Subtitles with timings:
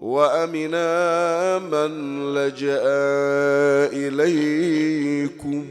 [0.00, 1.90] وأمنا من
[2.34, 2.82] لجأ
[3.92, 5.66] إليكم.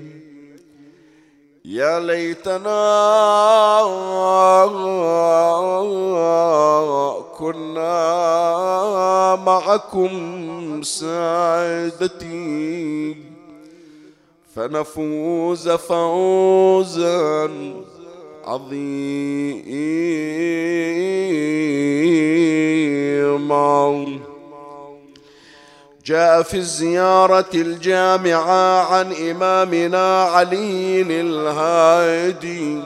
[1.65, 2.79] يا ليتنا
[7.39, 10.11] كنا معكم
[10.83, 12.35] سعادتي
[14.55, 17.49] فنفوز فوزا
[18.49, 19.29] عظيما
[26.05, 32.83] جاء في الزيارة الجامعة عن إمامنا علي الهادي.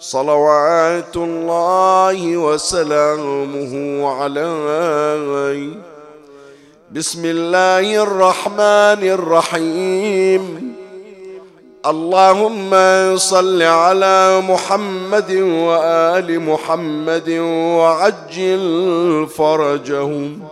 [0.00, 3.72] صلوات الله وسلامه
[4.08, 5.68] عليه.
[6.92, 10.65] بسم الله الرحمن الرحيم.
[11.86, 12.70] اللهم
[13.16, 17.30] صل على محمد وآل محمد
[17.78, 20.42] وعجل فرجهم.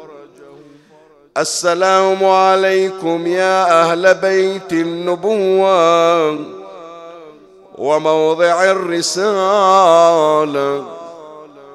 [1.36, 6.38] السلام عليكم يا أهل بيت النبوة
[7.78, 10.04] وموضع الرسالة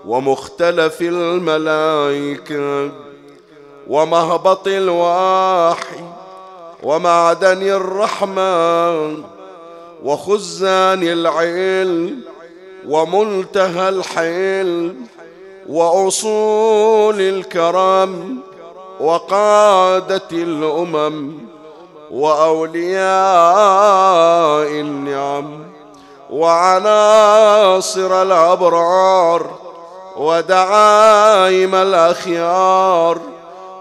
[0.05, 2.91] ومختلف الملائكة
[3.87, 6.03] ومهبط الوحي
[6.83, 9.38] ومعدن الرحمة
[10.03, 12.21] وخزان العلم
[12.87, 14.95] ومنتهى الحلم
[15.69, 18.37] وأصول الكرم
[18.99, 21.33] وقادة الأمم
[22.11, 23.09] وأولياء
[24.71, 25.63] النعم
[26.29, 29.49] وعناصر الأبرار
[30.17, 33.19] ودعائم الأخيار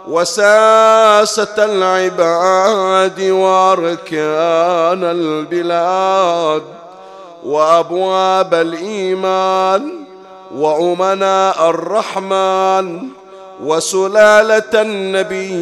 [0.08, 6.62] وساسة العباد وأركان البلاد
[7.44, 9.90] وأبواب الإيمان
[10.54, 13.00] وأمناء الرحمن
[13.64, 14.82] وسلالة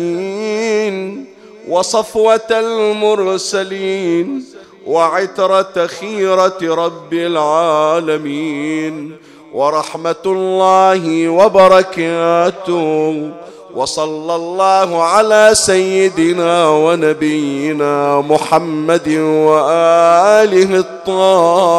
[0.00, 1.26] النبيين
[1.68, 4.44] وصفوة المرسلين
[4.86, 9.16] وعترة خيرة رب العالمين
[9.52, 13.30] ورحمة الله وبركاته
[13.76, 19.08] وصلى الله على سيدنا ونبينا محمد
[19.48, 21.76] وآله الطاهرين.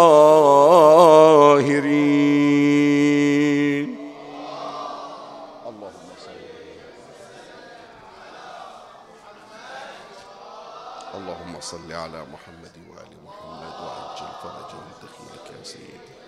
[5.66, 6.38] اللهم صل
[11.18, 16.27] اللهم صل على محمد وآل محمد وعجل فرجهم دخيلك يا سيدي.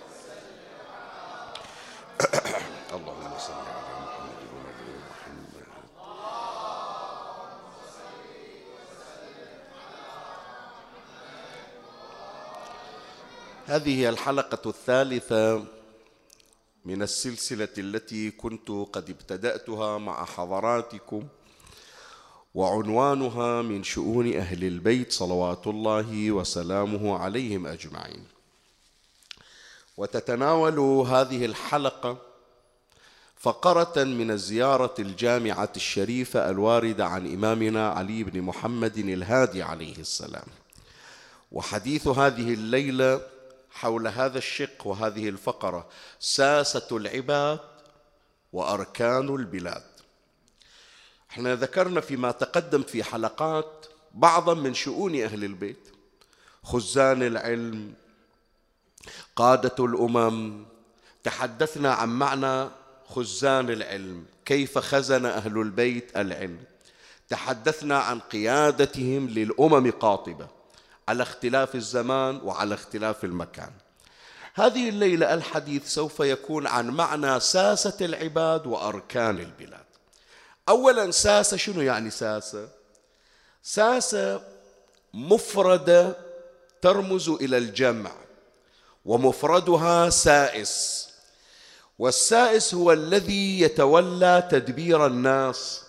[2.90, 5.66] اللهم صل على محمد وآل محمد.
[13.66, 15.64] هذه الحلقة الثالثة
[16.84, 21.28] من السلسلة التي كنت قد ابتدأتها مع حضراتكم
[22.54, 28.24] وعنوانها من شؤون أهل البيت صلوات الله وسلامه عليهم أجمعين.
[29.96, 32.29] وتتناول هذه الحلقة
[33.40, 40.46] فقرة من الزيارة الجامعة الشريفة الواردة عن إمامنا علي بن محمد الهادي عليه السلام.
[41.52, 43.20] وحديث هذه الليلة
[43.70, 45.88] حول هذا الشق وهذه الفقرة
[46.18, 47.60] ساسة العباد
[48.52, 49.84] وأركان البلاد.
[51.30, 55.88] إحنا ذكرنا فيما تقدم في حلقات بعضا من شؤون أهل البيت
[56.62, 57.94] خزان العلم
[59.36, 60.64] قادة الأمم
[61.24, 62.79] تحدثنا عن معنى
[63.10, 66.58] خزان العلم كيف خزن أهل البيت العلم.
[67.28, 70.48] تحدثنا عن قيادتهم للأمم قاطبة
[71.08, 73.70] على اختلاف الزمان وعلى اختلاف المكان.
[74.54, 79.84] هذه الليلة الحديث سوف يكون عن معنى ساسة العباد وأركان البلاد.
[80.68, 82.68] أولا ساسة شنو يعني ساسة؟
[83.62, 84.42] ساسة
[85.14, 86.16] مفردة
[86.82, 88.12] ترمز إلى الجمع
[89.04, 91.09] ومفردها سائس.
[92.00, 95.82] والسائس هو الذي يتولى تدبير الناس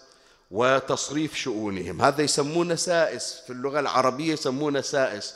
[0.52, 2.02] وتصريف شؤونهم.
[2.02, 5.34] هذا يسمونه سائس في اللغة العربية يسمونه سائس.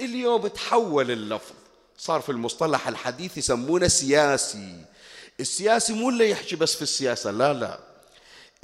[0.00, 1.52] اليوم تحول اللفظ.
[1.98, 4.84] صار في المصطلح الحديث يسمونه سياسي.
[5.40, 7.78] السياسي مو اللي يحكي بس في السياسة لا لا.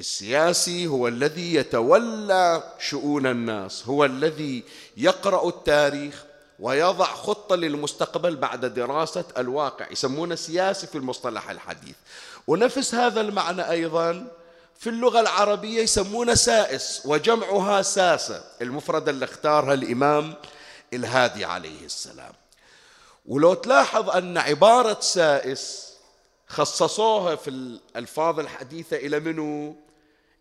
[0.01, 4.65] السياسي هو الذي يتولى شؤون الناس هو الذي
[4.97, 6.25] يقرأ التاريخ
[6.63, 11.95] ويضع خطة للمستقبل بعد دراسة الواقع يسمونه سياسي في المصطلح الحديث.
[12.47, 14.27] ونفس هذا المعنى أيضا
[14.79, 18.45] في اللغة العربية يسمونه سائس وجمعها ساسة.
[18.63, 20.35] المفردة اللي اختارها الإمام
[20.93, 22.33] الهادي عليه السلام.
[23.27, 25.93] ولو تلاحظ أن عبارة سائس
[26.47, 29.77] خصصوها في الألفاظ الحديثة إلى منو؟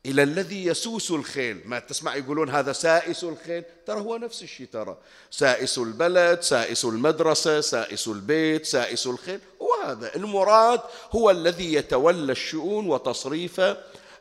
[0.06, 1.62] إلى الذي يسوس الخيل.
[1.66, 4.98] ما تسمع يقولون هذا سائس الخيل؟ ترى هو نفس الشيء ترى.
[5.32, 9.40] سائس البلد سائس المدرسة سائس البيت سائس الخيل.
[9.60, 10.82] وهذا المراد
[11.12, 13.62] هو الذي يتولى الشؤون وتصريف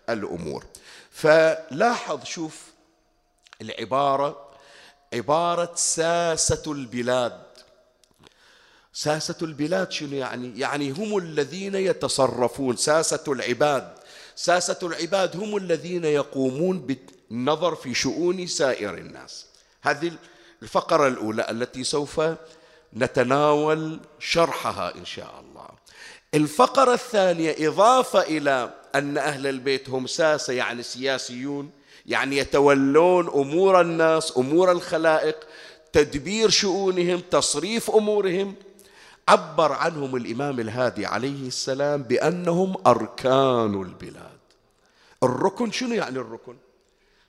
[0.08, 0.64] الأمور.
[1.10, 2.64] فلاحظ شوف
[3.60, 4.50] العبارة
[5.14, 7.42] عبارة ساسة البلاد.
[8.92, 12.76] ساسة البلاد شنو يعني؟ يعني هم الذين يتصرفون.
[12.76, 13.99] ساسة العباد.
[14.36, 16.78] ساسة العباد هم الذين يقومون
[17.30, 19.46] بالنظر في شؤون سائر الناس.
[19.82, 20.12] هذه
[20.62, 22.20] الفقرة الأولى التي سوف
[22.96, 25.68] نتناول شرحها إن شاء الله.
[26.34, 31.70] الفقرة الثانية إضافة إلى أن أهل البيت هم ساسة يعني سياسيون
[32.06, 35.36] يعني يتولون أمور الناس أمور الخلائق
[35.92, 38.54] تدبير شؤونهم تصريف أمورهم
[39.28, 44.40] عبر عنهم الإمام الهادي عليه السلام بأنهم أركان البلاد.
[45.22, 46.56] الركن شنو يعني الركن؟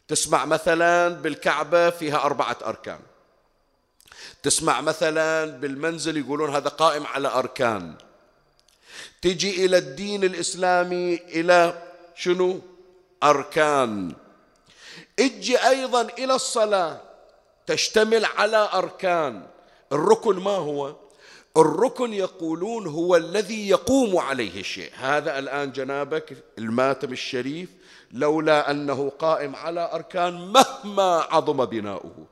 [0.08, 3.00] تسمع مثلا بالكعبة فيها أربعة أركان.
[4.44, 7.96] تسمع مثلا بالمنزل يقولون هذا قائم على أركان.
[9.22, 11.82] تجي إلى الدين الإسلامي إلى
[12.16, 12.60] شنو؟
[13.24, 14.14] أركان.
[15.20, 17.02] أجي أيضا إلى الصلاة
[17.68, 19.48] تشتمل على أركان.
[19.92, 20.96] الركن ما هو؟
[21.58, 27.70] الركن يقولون هو الذي يقوم عليه الشيء هذا الآن جنابك الماتم الشريف
[28.12, 32.26] لولا أنه قائم على أركان مهما عظم بناؤه.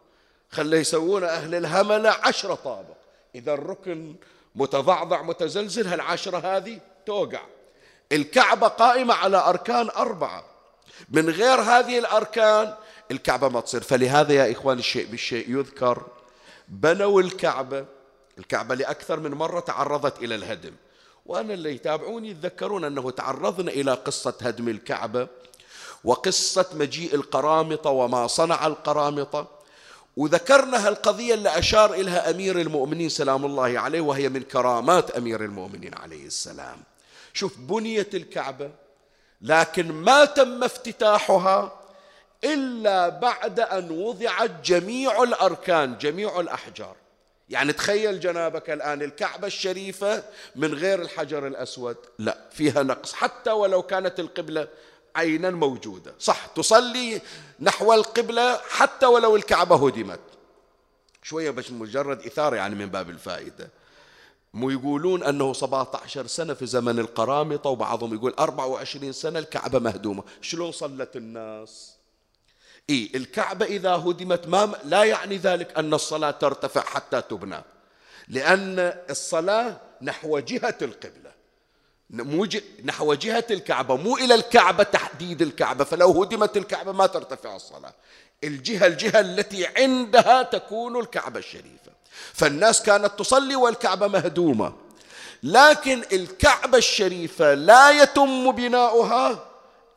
[0.52, 2.96] خلي يسوون أهل الهملة عشرة طابق.
[3.36, 4.16] إذا الركن
[4.56, 7.42] متضعضع متزلزل هالعشرة هذه توقع.
[8.12, 10.46] الكعبة قائمة على أركان أربعة.
[11.10, 12.74] من غير هذه الأركان
[13.12, 13.82] الكعبة ما تصير.
[13.82, 16.04] فلهذا يا إخوان الشيء بالشيء يذكر.
[16.68, 17.86] بنوا الكعبة.
[18.40, 20.74] الكعبة لأكثر من مرة تعرضت إلى الهدم.
[21.26, 25.28] وأنا اللي يتابعوني يتذكرون أنه تعرضنا إلى قصة هدم الكعبة
[26.04, 29.48] وقصة مجيء القرامطة وما صنع القرامطة.
[30.18, 35.94] وذكرنا هالقضية اللي أشار إليها أمير المؤمنين سلام الله عليه وهي من كرامات أمير المؤمنين
[35.96, 36.78] عليه السلام.
[37.34, 38.72] شوف بنيت الكعبة
[39.42, 41.80] لكن ما تم افتتاحها
[42.44, 46.96] إلا بعد أن وضعت جميع الأركان جميع الأحجار.
[47.50, 50.24] يعني تخيل جنابك الآن الكعبة الشريفة
[50.56, 51.98] من غير الحجر الأسود.
[52.20, 54.68] لا فيها نقص حتى ولو كانت القبلة
[55.16, 56.14] عينا موجودة.
[56.20, 57.22] صح تصلي
[57.60, 60.20] نحو القبلة حتى ولو الكعبة هدمت.
[61.24, 63.70] شوية بس مجرد إثارة يعني من باب الفائدة.
[64.54, 70.24] مو يقولون أنه 17 سنة في زمن القرامطة وبعضهم يقول 24 سنة الكعبة مهدومة.
[70.42, 71.99] شلون صلت الناس؟
[72.90, 77.64] إيه الكعبة إذا هدمت ما لا يعني ذلك أن الصلاة ترتفع حتى تبنى.
[78.28, 81.30] لأن الصلاة نحو جهة القبلة.
[82.84, 85.84] نحو جهة الكعبة مو إلى الكعبة تحديد الكعبة.
[85.84, 87.94] فلو هدمت الكعبة ما ترتفع الصلاة.
[88.44, 91.92] الجهة الجهة التي عندها تكون الكعبة الشريفة.
[92.34, 94.74] فالناس كانت تصلي والكعبة مهدومة.
[95.44, 99.46] لكن الكعبة الشريفة لا يتم بناؤها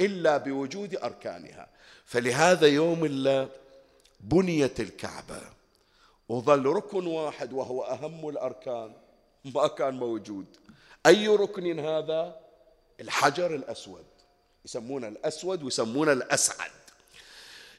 [0.00, 1.71] إلا بوجود أركانها.
[2.12, 3.48] فلهذا يوم الله
[4.20, 5.40] بنيت الكعبة.
[6.28, 8.92] وظل ركن واحد وهو أهم الأركان.
[9.44, 10.46] ما كان موجود.
[11.06, 12.36] أي ركن هذا؟
[13.00, 14.04] الحجر الأسود.
[14.64, 16.70] يسمونه الأسود ويسمونه الأسعد.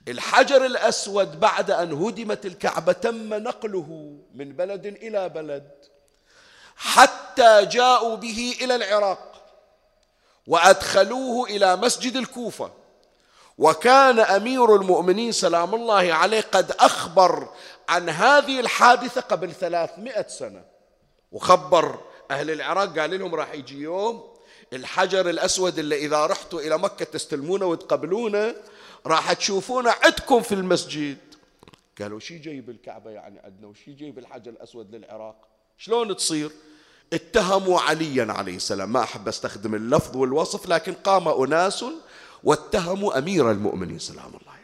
[0.08, 5.72] الحجر الأسود بعد أن هدمت الكعبة تم نقله من بلد إلى بلد
[6.76, 9.46] حتى جاءوا به إلى العراق
[10.48, 12.83] وأدخلوه إلى مسجد الكوفة.
[13.58, 17.50] وكان أمير المؤمنين سلام الله عليه قد أخبر
[17.90, 20.64] عن هذه الحادثة قبل ثلاثمائة سنة.
[21.32, 22.00] وخبر
[22.32, 24.34] أهل العراق قال لهم راح يجي يوم
[24.74, 28.56] الحجر الأسود اللي إذا رحتوا إلى مكة تستلمونه وتقبلونه
[29.06, 31.18] راح تشوفونه عندكم في المسجد.
[32.02, 35.36] قالوا شي جايب الكعبة يعني عندنا وشي جايب الحجر الأسود للعراق؟
[35.78, 36.52] شلون تصير؟
[37.14, 38.94] اتهموا عليا عليه السلام.
[38.94, 41.86] ما أحب أستخدم اللفظ والوصف لكن قام أناس
[42.44, 44.64] واتهموا أمير المؤمنين سلام الله عليه.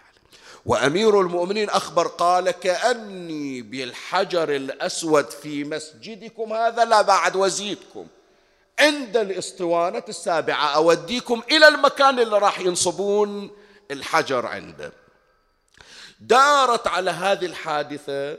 [0.65, 8.07] وأمير المؤمنين أخبر قال كأني بالحجر الأسود في مسجدكم هذا لا بعد وزيدكم.
[8.79, 13.51] عند الاسطوانة السابعة أوديكم إلى المكان اللي راح ينصبون
[13.91, 14.91] الحجر عنده.
[16.19, 18.37] دارت على هذه الحادثة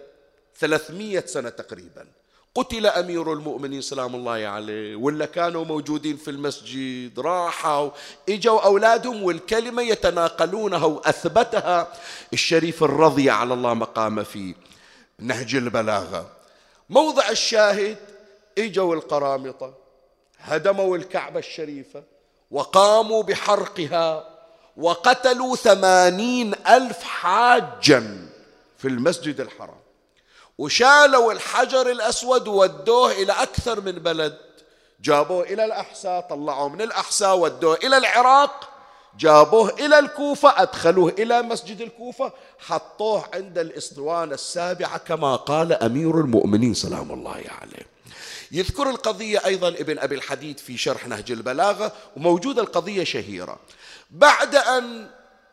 [0.59, 2.07] ثلاثمية سنة تقريبا.
[2.54, 7.90] قتل أمير المؤمنين سلام الله عليه ولا كانوا موجودين في المسجد راحوا
[8.28, 11.92] إجوا أولادهم والكلمة يتناقلونها وأثبتها.
[12.33, 14.54] الشريف الرضي على الله مقام في
[15.19, 16.30] نهج البلاغة.
[16.90, 17.99] موضع الشاهد
[18.59, 19.75] إجوا القرامطة
[20.38, 22.02] هدموا الكعبة الشريفة
[22.50, 24.38] وقاموا بحرقها
[24.76, 28.28] وقتلوا ثمانين ألف حاجا
[28.78, 29.80] في المسجد الحرام.
[30.61, 34.38] وشالوا الحجر الأسود وودوه إلى أكثر من بلد.
[35.00, 38.69] جابوه إلى الأحساء طلعوه من الأحساء ودوه إلى العراق.
[39.19, 42.33] جابوه إلى الكوفة أدخلوه إلى مسجد الكوفة.
[42.59, 47.87] حطوه عند الإسطوانة السابعة كما قال أمير المؤمنين سلام الله عليه.
[48.52, 53.59] يذكر القضية أيضا ابن أبي الحديد في شرح نهج البلاغة وموجودة القضية شهيرة.
[54.11, 55.11] بعد أن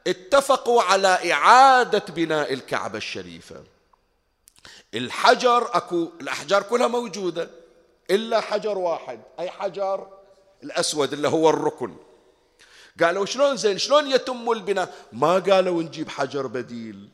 [0.08, 3.77] اتفقوا على إعادة بناء الكعبة الشريفة.
[4.94, 7.50] الحجر أكو الأحجار كلها موجودة
[8.12, 9.20] إلا حجر واحد.
[9.40, 10.08] أي حجر؟
[10.64, 11.96] الأسود اللي هو الركن.
[13.04, 17.10] قالوا شلون زين؟ شلون يتم البناء؟ ما قالوا نجيب حجر بديل.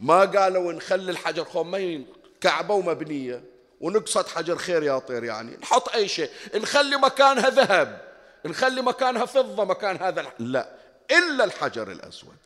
[0.00, 2.06] ما قالوا نخلي الحجر خمين
[2.40, 3.44] كعبة ومبنية
[3.80, 5.56] ونقصد حجر خير يا طير يعني.
[5.56, 6.30] نحط أي شيء.
[6.54, 8.08] نخلي مكانها ذهب.
[8.44, 10.68] نخلي مكانها فضة مكان هذا لا.
[11.10, 12.36] إلا الحجر الأسود.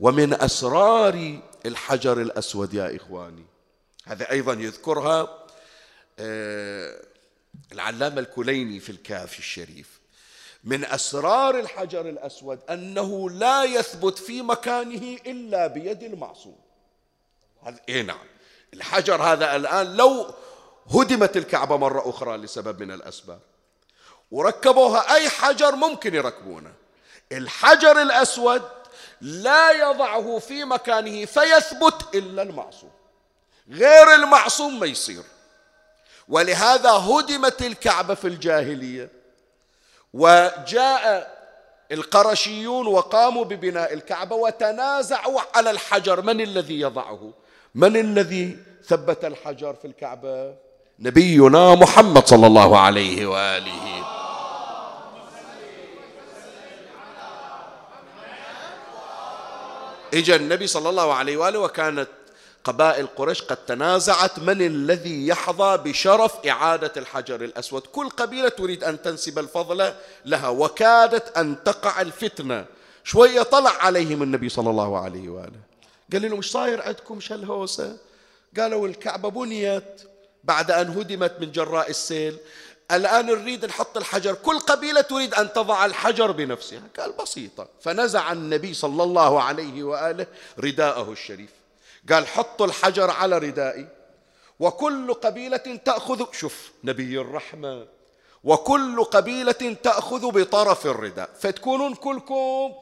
[0.00, 3.44] ومن أسرار الحجر الأسود يا إخواني
[4.08, 5.46] هذا أيضا يذكرها
[6.18, 7.00] آه،
[7.72, 10.00] العلامة الكليني في الكافي الشريف.
[10.64, 16.58] من أسرار الحجر الأسود أنه لا يثبت في مكانه إلا بيد المعصوم.
[17.62, 18.26] هذا إيه نعم.
[18.74, 20.34] الحجر هذا الآن لو
[20.90, 23.40] هدمت الكعبة مرة أخرى لسبب من الأسباب.
[24.30, 26.72] وركبوها أي حجر ممكن يركبونه.
[27.32, 28.62] الحجر الأسود
[29.20, 32.97] لا يضعه في مكانه فيثبت إلا المعصوم.
[33.70, 35.22] غير المعصوم ما يصير.
[36.28, 39.10] ولهذا هدمت الكعبة في الجاهلية
[40.12, 41.38] وجاء
[41.92, 46.22] القرشيون وقاموا ببناء الكعبة وتنازعوا على الحجر.
[46.22, 47.32] من الذي يضعه؟
[47.74, 50.54] من الذي ثبت الحجر في الكعبة؟
[50.98, 54.04] نبينا محمد صلى الله عليه وآله.
[60.14, 62.08] اجى النبي صلى الله عليه وآله وكانت
[62.68, 69.02] قبائل قريش قد تنازعت من الذي يحظى بشرف إعادة الحجر الأسود؟ كل قبيلة تريد أن
[69.02, 69.92] تنسب الفضل
[70.24, 72.66] لها وكادت أن تقع الفتنة.
[73.04, 75.60] شوية طلع عليهم النبي صلى الله عليه وآله.
[76.12, 77.96] قال لهم إيش صاير عندكم هالهوسة
[78.58, 80.02] قالوا الكعبة بنيت
[80.44, 82.36] بعد أن هدمت من جراء السيل.
[82.90, 84.34] الآن نريد نحط الحجر.
[84.34, 86.82] كل قبيلة تريد أن تضع الحجر بنفسها.
[86.98, 87.68] قال بسيطة.
[87.80, 90.26] فنزع النبي صلى الله عليه وآله
[90.58, 91.57] رداءه الشريف.
[92.10, 93.86] قال حطوا الحجر على ردائي.
[94.60, 97.86] وكل قبيلة تأخذ شوف نبي الرحمة.
[98.44, 101.30] وكل قبيلة تأخذ بطرف الرداء.
[101.40, 102.74] فتكونون كلكم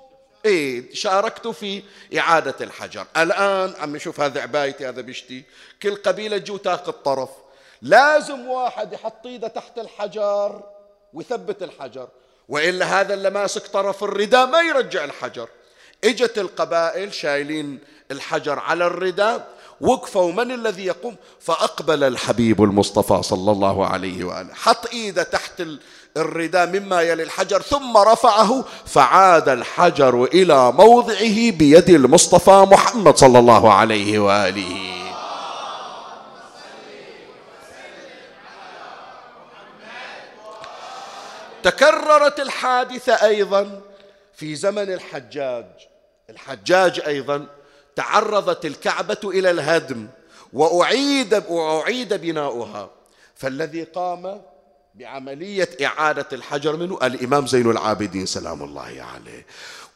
[0.45, 1.83] إيه شاركتوا في
[2.19, 3.07] إعادة الحجر.
[3.17, 5.45] الآن عم نشوف هذا عبايتي هذا بشتي.
[5.83, 7.31] كل قبيلة تجو تاخذ طرف.
[7.83, 10.63] لازم واحد يحط إيده تحت الحجر
[11.13, 12.09] ويثبت الحجر.
[12.49, 15.49] وإلا هذا اللي ماسك طرف الرداء ما يرجع الحجر.
[16.05, 17.79] إجت القبائل شايلين
[18.11, 19.49] الحجر على الرداء
[19.81, 24.55] وقفوا من الذي يقوم؟ فأقبل الحبيب المصطفى صلى الله عليه وآله.
[24.55, 25.63] حط إيده تحت
[26.17, 33.73] الرداء مما يلي الحجر ثم رفعه فعاد الحجر إلى موضعه بيد المصطفى محمد صلى الله
[33.73, 34.93] عليه وآله.
[41.63, 43.81] تكررت الحادثة أيضا
[44.35, 45.67] في زمن الحجاج.
[46.31, 47.47] الحجاج أيضا
[47.97, 50.07] تعرضت الكعبة إلى الهدم
[50.53, 52.91] وأعيد وأعيد بناؤها.
[53.35, 54.43] فالذي قام
[54.95, 59.47] بعملية إعادة الحجر منه الإمام زين العابدين سلام الله عليه.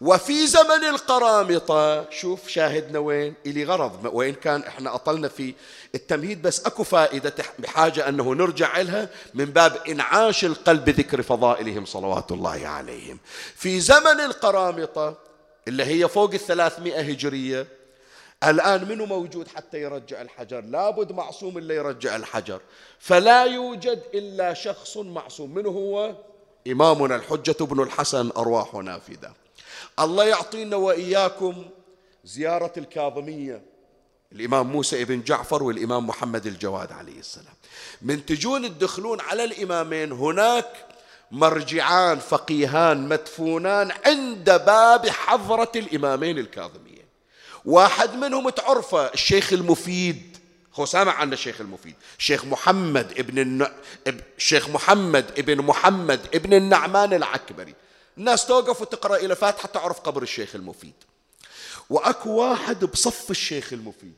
[0.00, 4.10] وفي زمن القرامطة شوف شاهدنا وين؟ إلي غرض.
[4.12, 5.54] وإن كان إحنا أطلنا في
[5.94, 12.32] التمهيد بس أكو فائدة بحاجة أنه نرجع لها من باب إنعاش القلب بذكر فضائلهم صلوات
[12.32, 13.18] الله عليهم.
[13.56, 15.18] في زمن القرامطة
[15.68, 17.66] اللي هي فوق الثلاثمائة هجرية
[18.44, 22.60] الآن منو موجود حتى يرجع الحجر؟ لابد معصوم اللي يرجع الحجر.
[22.98, 25.54] فلا يوجد إلا شخص معصوم.
[25.54, 26.14] منه هو؟
[26.66, 29.32] إمامنا الحجة بن الحسن أرواح نافذة
[30.00, 31.64] الله يعطينا وإياكم
[32.24, 33.62] زيارة الكاظمية.
[34.32, 37.54] الإمام موسى ابن جعفر والإمام محمد الجواد عليه السلام.
[38.02, 40.86] من تجون تدخلون على الإمامين هناك
[41.30, 46.89] مرجعان فقيهان مدفونان عند باب حضرة الإمامين الكاظميين
[47.64, 50.36] واحد منهم تعرفه الشيخ المفيد.
[50.74, 51.94] هو سامع عن الشيخ المفيد.
[52.18, 53.68] شيخ محمد ابن الن...
[54.38, 57.74] شيخ محمد ابن محمد ابن النعمان العكبري.
[58.18, 60.94] الناس توقف وتقرأ إلى فاتحة تعرف قبر الشيخ المفيد.
[61.90, 64.14] وأكو واحد بصف الشيخ المفيد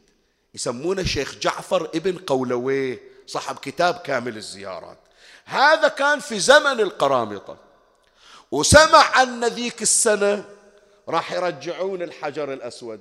[0.55, 4.99] يسمونه شيخ جعفر ابن قولويه صاحب كتاب كامل الزيارات.
[5.45, 7.57] هذا كان في زمن القرامطة.
[8.51, 10.45] وسمع أن ذيك السنة
[11.09, 13.01] راح يرجعون الحجر الأسود.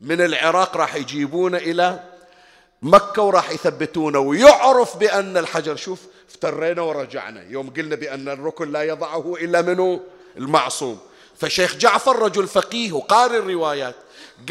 [0.00, 2.00] من العراق راح يجيبونه إلى
[2.82, 7.42] مكة وراح يثبتونه ويعرف بأن الحجر شوف افترينا ورجعنا.
[7.42, 10.00] يوم قلنا بأن الركن لا يضعه إلا منه
[10.36, 10.98] المعصوم.
[11.36, 13.94] فشيخ جعفر رجل فقيه وقارئ الروايات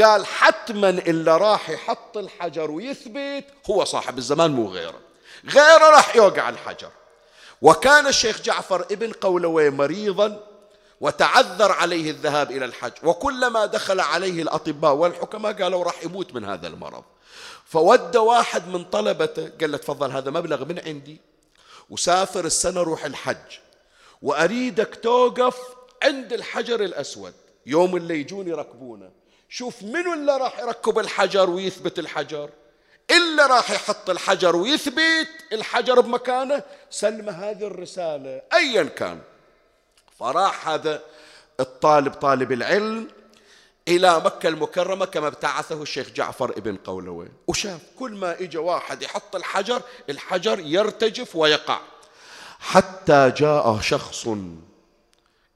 [0.01, 4.99] قال حتما إلا راح يحط الحجر ويثبت هو صاحب الزمان مو غيره.
[5.49, 6.89] غيره راح يوقع الحجر.
[7.61, 10.43] وكان الشيخ جعفر ابن قولوي مريضا
[11.01, 12.91] وتعذر عليه الذهاب إلى الحج.
[13.03, 17.03] وكلما دخل عليه الأطباء والحكماء قالوا راح يموت من هذا المرض.
[17.65, 21.21] فود واحد من طلبته قال له تفضل هذا مبلغ من عندي.
[21.89, 23.57] وسافر السنة روح الحج.
[24.21, 25.57] وأريدك توقف
[26.03, 27.33] عند الحجر الأسود.
[27.65, 29.11] يوم اللي يجون يركبونه.
[29.49, 32.49] شوف منو اللي راح يركب الحجر ويثبت الحجر.
[33.11, 36.63] إلا راح يحط الحجر ويثبت الحجر بمكانه.
[36.89, 39.21] سلم هذه الرسالة أيا كان.
[40.19, 41.01] فراح هذا
[41.59, 43.07] الطالب طالب العلم
[43.87, 49.35] إلى مكة المكرمة كما ابتعثه الشيخ جعفر ابن قولوي وشاف كل ما إجا واحد يحط
[49.35, 51.79] الحجر الحجر يرتجف ويقع.
[52.59, 54.27] حتى جاء شخص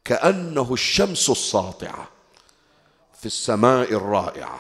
[0.06, 2.08] كأنه الشمس الساطعة
[3.20, 4.60] في السماء الرائعة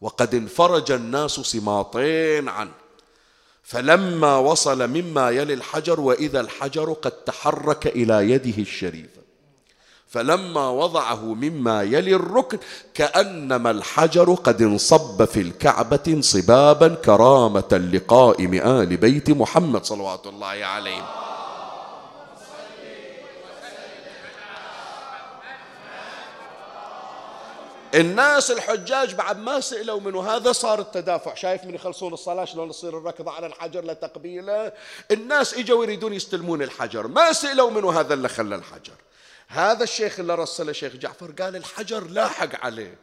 [0.00, 2.83] وقد انفرج الناس سماطين عنه.
[3.64, 9.24] فلما وصل مما يلي الحجر وإذا الحجر قد تحرك إلى يده الشريفة
[10.08, 12.58] فلما وضعه مما يلي الركن
[12.94, 21.23] كأنما الحجر قد انصب في الكعبة انصبابا كرامة لقائم آل بيت محمد صلوات الله عليهم
[27.94, 31.34] الناس الحجاج بعد ما سئلوا منه هذا صار التدافع.
[31.34, 34.72] شايف من يخلصون الصلاة شلون يصير الركض على الحجر لتقبيله؟
[35.10, 37.06] الناس إجوا يريدون يستلمون الحجر.
[37.06, 38.94] ما سئلوا منه هذا اللي خلى الحجر.
[39.48, 42.98] هذا الشيخ اللي رسله شيخ جعفر قال الحجر لاحق عليه.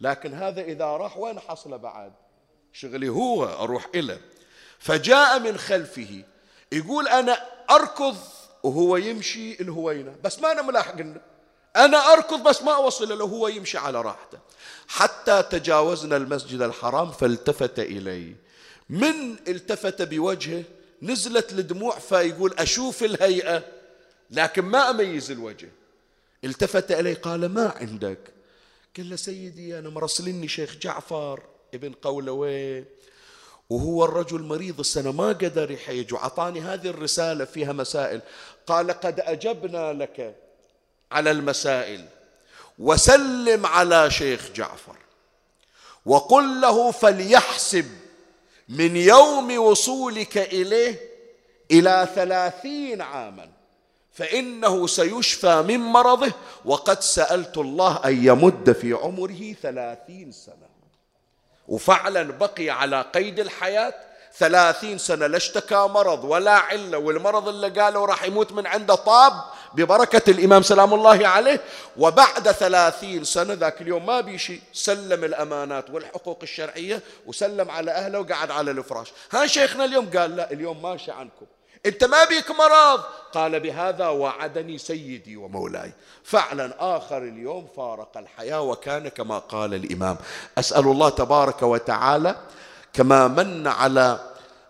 [0.00, 2.12] لكن هذا إذا راح وين حصله بعد؟
[2.72, 4.20] شغلي هو أروح إليه
[4.78, 6.24] فجاء من خلفه
[6.72, 8.16] يقول أنا أركض
[8.62, 10.14] وهو يمشي الهوينة.
[10.24, 10.94] بس ما أنا ملاحق
[11.76, 14.38] أنا أركض بس ما أوصل له هو يمشي على راحته.
[14.88, 18.34] حتى تجاوزنا المسجد الحرام فالتفت إلي.
[18.90, 20.64] من التفت بوجهه
[21.02, 23.62] نزلت الدموع فيقول أشوف الهيئة
[24.30, 25.68] لكن ما أميز الوجه.
[26.44, 28.18] التفت إلي قال ما عندك؟
[28.96, 31.42] قال له سيدي أنا مرسلني شيخ جعفر
[31.74, 32.84] ابن قولوي
[33.70, 38.20] وهو الرجل مريض السنة ما قدر يحيج وعطاني هذه الرسالة فيها مسائل.
[38.66, 40.36] قال قد أجبنا لك.
[41.12, 42.06] على المسائل.
[42.78, 44.96] وسلم على شيخ جعفر.
[46.06, 47.86] وقل له فليحسب
[48.68, 51.00] من يوم وصولك إليه
[51.70, 53.50] إلى ثلاثين عاما
[54.12, 56.32] فإنه سيشفى من مرضه.
[56.64, 60.70] وقد سألت الله أن يمد في عمره ثلاثين سنة.
[61.68, 63.94] وفعلا بقي على قيد الحياة
[64.38, 69.32] ثلاثين سنة لا اشتكى مرض ولا علة والمرض اللي قالوا راح يموت من عنده طاب
[69.74, 71.60] ببركة الإمام سلام الله عليه.
[71.96, 78.50] وبعد ثلاثين سنة ذاك اليوم ما بيشي سلم الأمانات والحقوق الشرعية وسلم على أهله وقعد
[78.50, 79.12] على الفراش.
[79.32, 81.46] ها شيخنا اليوم قال لا اليوم ماشي عنكم.
[81.86, 83.00] انت ما بيك مرض.
[83.32, 85.92] قال بهذا وعدني سيدي ومولاي.
[86.24, 90.16] فعلا آخر اليوم فارق الحياة وكان كما قال الإمام.
[90.58, 92.36] أسأل الله تبارك وتعالى
[92.92, 94.20] كما من على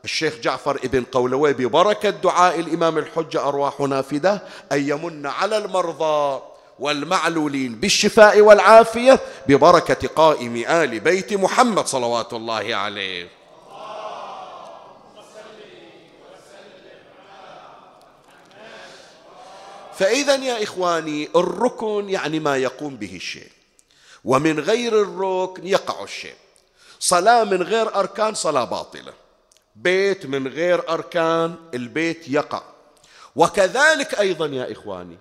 [0.05, 4.41] الشيخ جعفر ابن قولوي ببركة دعاء الإمام الحجة أرواحنا فداه
[4.73, 6.43] أن يمن على المرضى
[6.79, 13.29] والمعلولين بالشفاء والعافية ببركة قائم آل بيت محمد صلوات الله عليه.
[19.95, 23.51] فإذا يا إخواني الركن يعني ما يقوم به الشيء
[24.25, 26.35] ومن غير الركن يقع الشيء
[27.01, 29.13] صلاة من غير أركان صلاة باطلة.
[29.77, 32.63] بيت من غير أركان البيت يقع.
[33.37, 35.19] وكذلك أيضا يا إخواني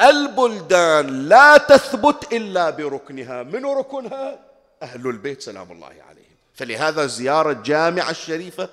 [0.00, 3.42] البلدان لا تثبت إلا بركنها.
[3.42, 4.38] من ركنها؟
[4.82, 6.36] أهل البيت سلام الله عليهم.
[6.54, 8.68] فلهذا زيارة الجامعة الشريفة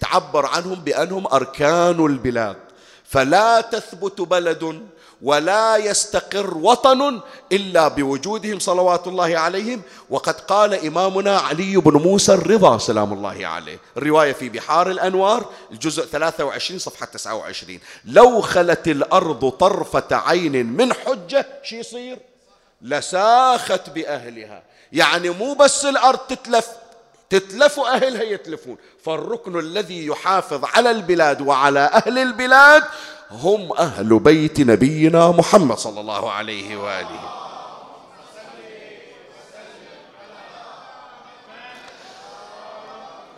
[0.00, 2.56] تعبر عنهم بأنهم أركان البلاد.
[3.04, 4.88] فلا تثبت بلد
[5.24, 7.20] ولا يستقر وطن
[7.52, 9.82] إلا بوجودهم صلوات الله عليهم.
[10.10, 13.78] وقد قال إمامنا علي بن موسى الرضا سلام الله عليه.
[13.96, 21.46] الرواية في بحار الأنوار الجزء 23 صفحة 29 لو خلت الأرض طرفة عين من حجة
[21.62, 22.18] شو يصير؟
[22.82, 24.62] لساخت بأهلها.
[24.92, 26.68] يعني مو بس الأرض تتلف
[27.30, 28.76] تتلف أهلها يتلفون.
[29.04, 32.84] فالركن الذي يحافظ على البلاد وعلى أهل البلاد
[33.30, 37.40] هم أهل بيت نبينا محمد صلى الله عليه وآله.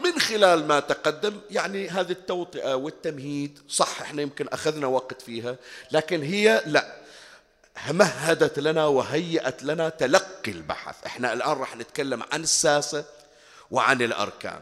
[0.04, 5.56] من خلال ما تقدم يعني هذه التوطئة والتمهيد صح إحنا يمكن أخذنا وقت فيها
[5.92, 6.86] لكن هي لا.
[7.90, 10.94] مهدت لنا وهيأت لنا تلقي البحث.
[11.06, 13.04] إحنا الآن راح نتكلم عن الساسة
[13.70, 14.60] وعن الأركان.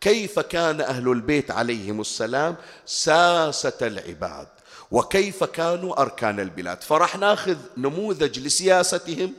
[0.00, 4.48] كيف كان أهل البيت عليهم السلام ساسة العباد؟
[4.90, 9.32] وكيف كانوا أركان البلاد؟ فرح ناخذ نموذج لسياستهم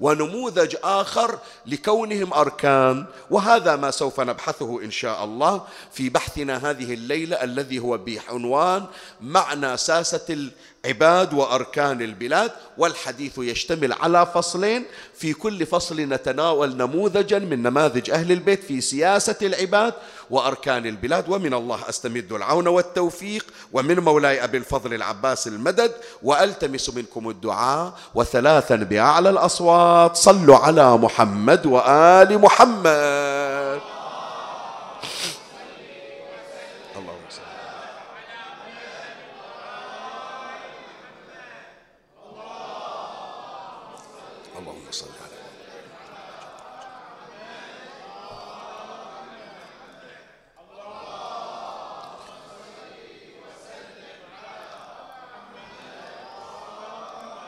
[0.00, 7.36] ونموذج آخر لكونهم أركان وهذا ما سوف نبحثه إن شاء الله في بحثنا هذه الليلة
[7.44, 8.86] الذي هو بعنوان
[9.20, 10.50] معنى ساسة
[10.84, 14.84] العباد وأركان البلاد والحديث يشتمل على فصلين.
[15.14, 19.94] في كل فصل نتناول نموذجا من نماذج أهل البيت في سياسة العباد
[20.30, 21.28] وأركان البلاد.
[21.28, 23.46] ومن الله أستمد العون والتوفيق.
[23.72, 25.92] ومن مولاي أبي الفضل العباس المدد.
[26.22, 27.92] وألتمس منكم الدعاء.
[28.14, 30.16] وثلاثا بأعلى الأصوات.
[30.16, 33.80] صلوا على محمد وآل محمد.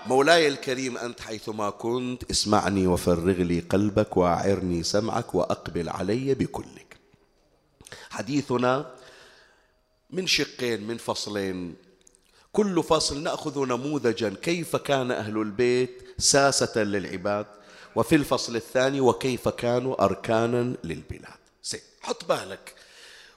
[0.06, 6.96] مولاي الكريم أنت حيثما كنت اسمعني وفرغ لي قلبك وأعرني سمعك وأقبل علي بكلك.
[8.10, 8.94] حديثنا
[10.10, 11.74] من شقين من فصلين.
[12.52, 14.34] كل فصل نأخذ نموذجا.
[14.42, 17.46] كيف كان أهل البيت؟ ساسة للعباد
[17.96, 21.38] وفي الفصل الثاني وكيف كانوا أركانا للبلاد.
[21.62, 22.74] سي حط بالك.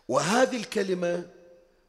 [0.07, 1.25] وهذه الكلمة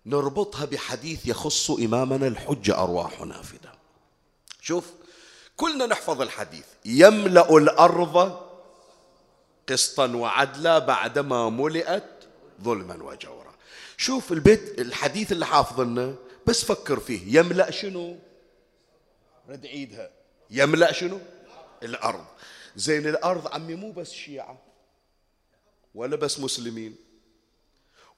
[0.07, 3.73] نربطها بحديث يخص إمامنا الحجه أرواحنا فدا
[4.61, 4.85] شوف
[5.57, 6.65] كلنا نحفظ الحديث.
[6.85, 8.41] يملأ الأرض
[9.69, 12.11] قسطا وعدلا بعدما ملئت
[12.63, 13.55] ظلما وجورا.
[13.97, 16.15] شوف البيت الحديث اللي حافظنا
[16.47, 17.39] بس فكر فيه.
[17.39, 18.17] يملأ شنو؟
[19.49, 20.20] رد عيدها.
[20.51, 21.21] يملأ شنو؟
[21.83, 22.25] الأرض.
[22.77, 24.63] زين الأرض عمي مو بس شيعة
[25.95, 26.97] ولا بس مسلمين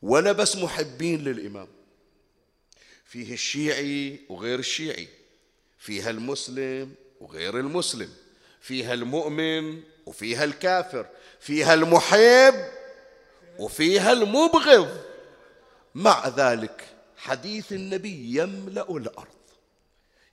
[0.03, 1.69] ولا بس محبين للإمام.
[3.05, 5.09] فيه الشيعي وغير الشيعي
[5.79, 8.11] فيها المسلم وغير المسلم
[8.61, 11.07] فيها المؤمن وفيها الكافر
[11.41, 12.71] فيها المحب
[13.59, 15.05] وفيها المبغض.
[15.95, 16.85] مع ذلك
[17.17, 19.42] حديث النبي يملأ الأرض.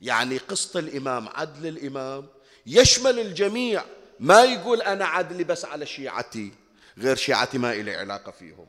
[0.02, 2.28] يعني قسط الإمام عدل الإمام
[2.66, 3.84] يشمل الجميع.
[4.20, 6.52] ما يقول أنا عدلي بس على شيعتي
[6.98, 8.68] غير شيعتي ما إلي علاقة فيهم.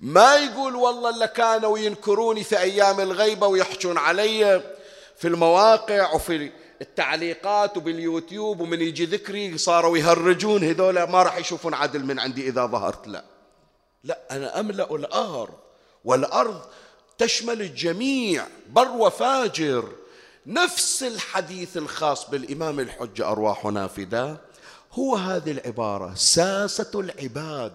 [0.00, 4.62] ما يقول والله اللي كانوا ينكروني في أيام الغيبة ويحجون علي
[5.16, 12.04] في المواقع وفي التعليقات وباليوتيوب ومن يجي ذكري صاروا يهرجون هذول ما راح يشوفون عدل
[12.04, 13.24] من عندي إذا ظهرت لا.
[14.04, 15.54] لا أنا أملأ الأرض
[16.04, 16.60] والأرض
[17.18, 19.92] تشمل الجميع بر وفاجر.
[20.46, 24.36] نفس الحديث الخاص بالإمام الحجة أرواحنا فداه
[24.92, 27.72] هو هذه العبارة ساسة العباد.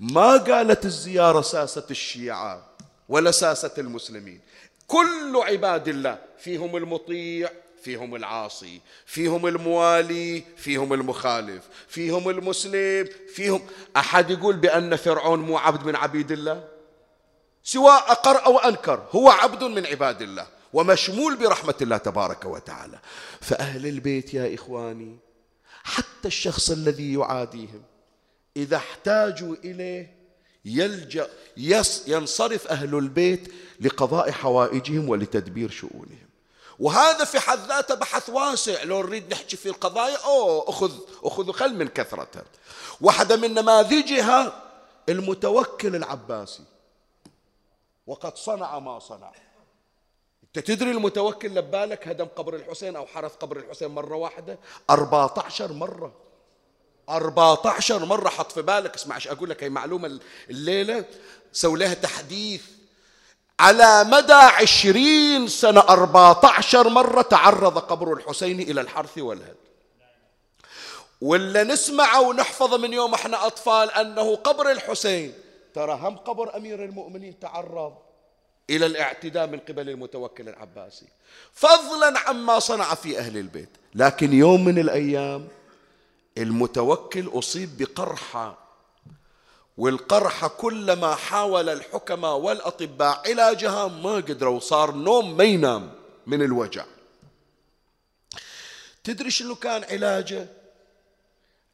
[0.00, 2.66] ما قالت الزيارة ساسة الشيعة
[3.08, 4.40] ولا ساسة المسلمين.
[4.86, 7.50] كل عباد الله فيهم المطيع
[7.82, 13.66] فيهم العاصي فيهم الموالي فيهم المخالف فيهم المسلم فيهم.
[13.96, 16.68] أحد يقول بأن فرعون مو عبد من عبيد الله؟
[17.64, 20.59] سواء أقر أو أنكر هو عبد من عباد الله.
[20.72, 22.98] ومشمول برحمة الله تبارك وتعالى.
[23.40, 25.18] فأهل البيت يا إخواني
[25.82, 27.82] حتى الشخص الذي يعاديهم
[28.56, 30.20] إذا احتاجوا إليه
[30.64, 36.28] يلجأ يس ينصرف أهل البيت لقضاء حوائجهم ولتدبير شؤونهم.
[36.78, 38.82] وهذا في حد ذاته بحث واسع.
[38.82, 42.44] لو نريد نحكي في القضايا أوه أخذ أخذ خل من كثرتها
[43.00, 44.62] واحدة من نماذجها
[45.08, 46.64] المتوكل العباسي.
[48.06, 49.32] وقد صنع ما صنع.
[50.56, 54.58] انت تدري المتوكل لبالك هدم قبر الحسين أو حرث قبر الحسين مرة واحدة؟
[54.90, 56.12] 14 مرة.
[57.08, 61.04] 14 مرة حط في بالك اسمع إيش أقول لك هي معلومة الليلة.
[61.52, 62.62] سوي لها تحديث.
[63.60, 69.56] على مدى عشرين سنة 14 مرة تعرض قبر الحسين إلى الحرث والهد
[71.20, 75.34] ولا نسمع ونحفظ من يوم إحنا أطفال أنه قبر الحسين.
[75.74, 78.09] ترى هم قبر أمير المؤمنين تعرض.
[78.70, 81.06] إلى الاعتداء من قبل المتوكل العباسي.
[81.52, 83.68] فضلا عما صنع في أهل البيت.
[83.94, 85.48] لكن يوم من الأيام
[86.38, 88.58] المتوكل أصيب بقرحة.
[89.78, 95.92] والقرحة كلما حاول الحكماء والأطباء علاجها ما قدروا صار نوم ما ينام
[96.26, 96.84] من الوجع.
[99.04, 100.46] تدري شنو كان علاجه؟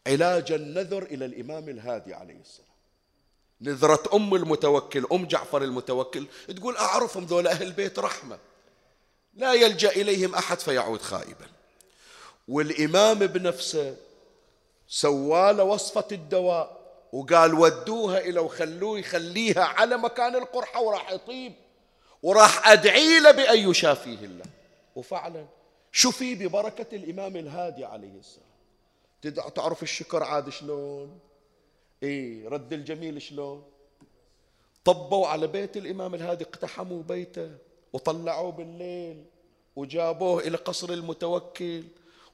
[0.07, 2.66] علاج النذر إلى الإمام الهادي عليه السلام.
[3.61, 8.39] نذرة أم المتوكل أم جعفر المتوكل تقول أعرفهم ذول أهل بيت رحمة.
[9.35, 11.47] لا يلجأ إليهم أحد فيعود خائبا.
[12.49, 13.97] والإمام بنفسه
[14.89, 16.81] سوال وصفة الدواء
[17.13, 21.53] وقال ودوها إلى وخلوه يخليها على مكان القرحة وراح يطيب
[22.23, 24.45] وراح أدعي له بأن يشافيه الله.
[24.97, 25.47] وفعلا
[25.93, 29.51] شفي ببركة الإمام الهادي عليه السلام.
[29.51, 31.19] تعرف الشكر عاد شلون؟
[32.03, 33.65] إيه رد الجميل شلون؟
[34.85, 37.51] طبوا على بيت الإمام الهادي اقتحموا بيته
[37.93, 39.25] وطلعوه بالليل
[39.77, 41.85] وجابوه إلى قصر المتوكل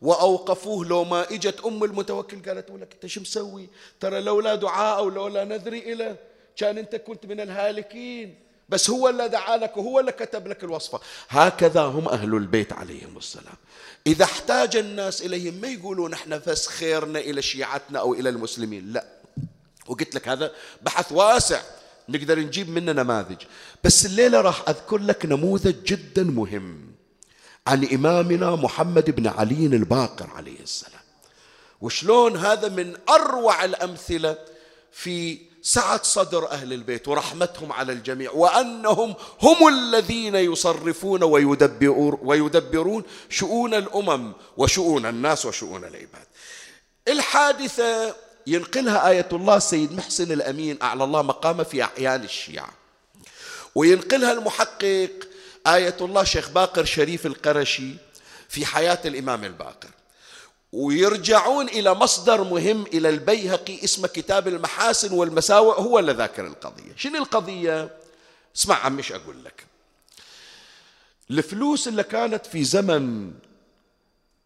[0.02, 0.86] وأوقفوه.
[0.86, 3.68] لو ما إجت أم المتوكل قالت لك أنت شو مسوي؟
[4.00, 6.16] ترى لولا دعاء أو لولا نذري إله
[6.56, 8.38] كان أنت كنت من الهالكين.
[8.68, 11.00] بس هو اللي دعا لك وهو اللي كتب لك الوصفة.
[11.28, 13.56] هكذا هم أهل البيت عليهم السلام.
[14.06, 19.21] إذا احتاج الناس إليهم ما يقولون نحن بس خيرنا إلى شيعتنا أو إلى المسلمين لا.
[19.86, 21.60] وقلت لك هذا بحث واسع
[22.08, 23.42] نقدر نجيب منه نماذج.
[23.84, 26.92] بس الليلة راح أذكر لك نموذج جدا مهم
[27.66, 31.02] عن إمامنا محمد بن علي الباقر عليه السلام.
[31.80, 34.38] وشلون هذا من أروع الأمثلة
[34.92, 43.74] في سعة صدر أهل البيت ورحمتهم على الجميع وأنهم هم الذين يصرفون ويدبرون, ويدبرون شؤون
[43.74, 46.26] الأمم وشؤون الناس وشؤون العباد.
[47.08, 48.14] الحادثة
[48.46, 52.70] ينقلها آية الله سيد محسن الأمين أعلى الله مقامه في أعيان الشيعة.
[53.74, 55.10] وينقلها المحقق
[55.66, 57.94] آية الله شيخ باقر شريف القرشي
[58.48, 59.90] في حياة الإمام الباقر.
[60.72, 66.92] ويرجعون إلى مصدر مهم إلى البيهقي اسمه كتاب المحاسن والمساوئ هو اللي ذاكر القضية.
[66.96, 67.90] شنو القضية؟
[68.56, 69.66] اسمع عم مش أقول لك.
[71.30, 73.32] الفلوس اللي كانت في زمن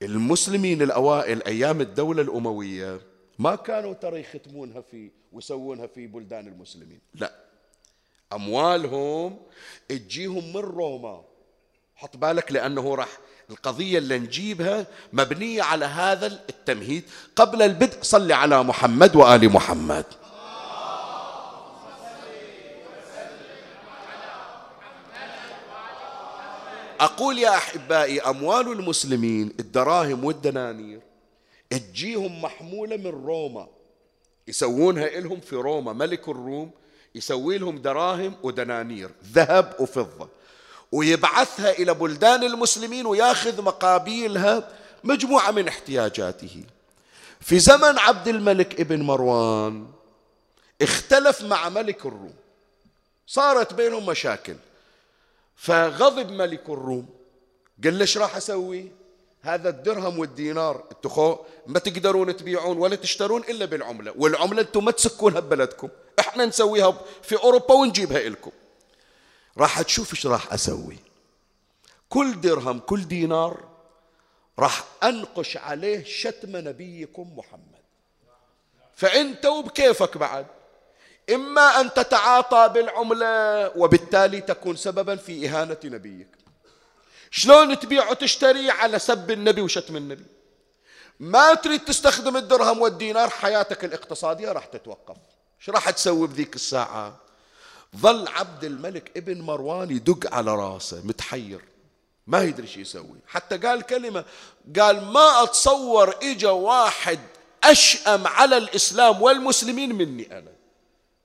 [0.03, 3.01] المسلمين الأوائل أيام الدولة الأموية
[3.39, 7.01] ما كانوا ترى يختمونها في ويسوونها في بلدان المسلمين.
[7.15, 7.33] لا.
[8.33, 9.37] أموالهم
[9.89, 11.23] تجيهم من روما.
[11.97, 13.09] حط بالك لأنه راح
[13.51, 17.05] القضية اللي نجيبها مبنية على هذا التمهيد.
[17.37, 20.05] قبل البدء صل على محمد وآل محمد.
[27.01, 31.01] أقول يا أحبائي أموال المسلمين الدراهم والدنانير
[31.71, 33.69] تجيهم محمولة من روما.
[34.49, 36.71] يسوونها إلهم في روما ملك الروم
[37.15, 40.29] يسوي لهم دراهم ودنانير ذهب وفضة.
[40.93, 44.69] ويبعثها إلى بلدان المسلمين وياخذ مقابيلها
[45.05, 46.65] مجموعة من احتياجاته.
[47.41, 49.87] في زمن عبد الملك ابن مروان
[50.83, 52.35] اختلف مع ملك الروم.
[53.27, 54.57] صارت بينهم مشاكل.
[55.57, 57.09] فغضب ملك الروم.
[57.85, 58.89] قال ليش راح أسوي؟
[59.47, 65.41] هذا الدرهم والدينار أنتم ما تقدرون تبيعون ولا تشترون إلا بالعملة والعملة أنتم ما تسكونها
[65.41, 68.51] ببلدكم إحنا نسويها في أوروبا ونجيبها لكم
[69.59, 70.97] راح تشوف إيش راح أسوي.
[72.09, 73.65] كل درهم كل دينار
[74.59, 77.83] راح أنقش عليه شتم نبيكم محمد.
[78.97, 80.47] فأنت وبكيفك بعد.
[81.35, 86.46] إما أن تتعاطى بالعملة وبالتالي تكون سببا في إهانة نبيك.
[87.37, 90.25] شلون تبيع وتشتري على سب النبي وشتم النبي.
[91.21, 95.17] ما تريد تستخدم الدرهم والدينار حياتك الاقتصادية راح تتوقف.
[95.61, 97.17] شو راح تسوي بذيك الساعة؟
[97.97, 101.61] ظل عبد الملك ابن مروان يدق على راسه متحير.
[102.27, 103.19] ما يدري شو يسوي.
[103.27, 104.25] حتى قال كلمة
[104.79, 107.21] قال ما أتصور إجا واحد
[107.65, 110.53] أشأم على الإسلام والمسلمين مني أنا.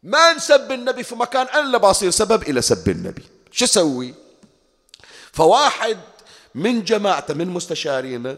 [0.04, 3.24] ما نسب النبي في مكان أنا بصير سبب إلى سب النبي.
[3.52, 4.14] شو أسوي
[5.34, 5.98] فواحد
[6.56, 8.38] من جماعته من مستشارينه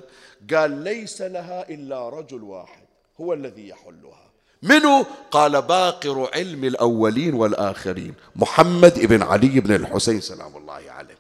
[0.53, 2.84] قال ليس لها إلا رجل واحد
[3.21, 4.23] هو الذي يحلها.
[4.63, 11.17] منو قال باقر علم الأولين والآخرين محمد بن علي بن الحسين سلام الله عليه.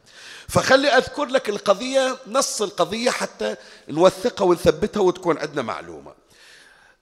[0.47, 3.55] فخلي أذكر لك القضية نص القضية حتى
[3.89, 6.13] نوثقها ونثبتها وتكون عندنا معلومة.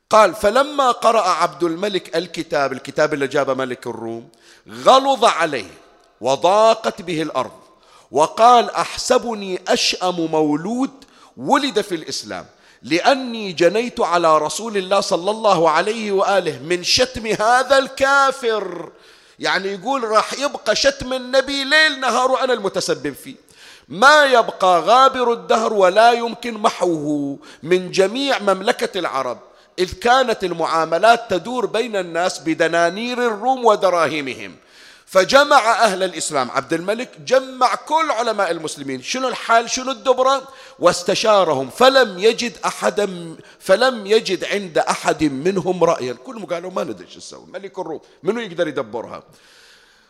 [0.10, 4.30] قال فلما قرأ عبد الملك الكتاب الكتاب اللي جاب ملك الروم
[4.70, 5.72] غلظ عليه
[6.22, 7.61] وضاقت به الأرض
[8.12, 10.92] وقال أحسبني أشأم مولود
[11.38, 12.46] ولد في الإسلام
[12.84, 18.92] لأني جنيت على رسول الله صلى الله عليه وآله من شتم هذا الكافر.
[19.40, 23.36] يعني يقول راح يبقى شتم النبي ليل نهار وأنا المتسبب فيه.
[23.88, 29.38] ما يبقى غابر الدهر ولا يمكن محوه من جميع مملكة العرب
[29.80, 34.56] إذ كانت المعاملات تدور بين الناس بدنانير الروم ودراهمهم.
[35.12, 40.48] فجمع أهل الإسلام عبد الملك جمع كل علماء المسلمين شنو الحال؟ شنو الدبرة؟
[40.80, 46.14] واستشارهم فلم يجد أحدا فلم يجد عند أحد منهم رأيا.
[46.14, 49.24] كلهم قالوا ما ندري شو نسوي ملك الروم منو يقدر يدبرها؟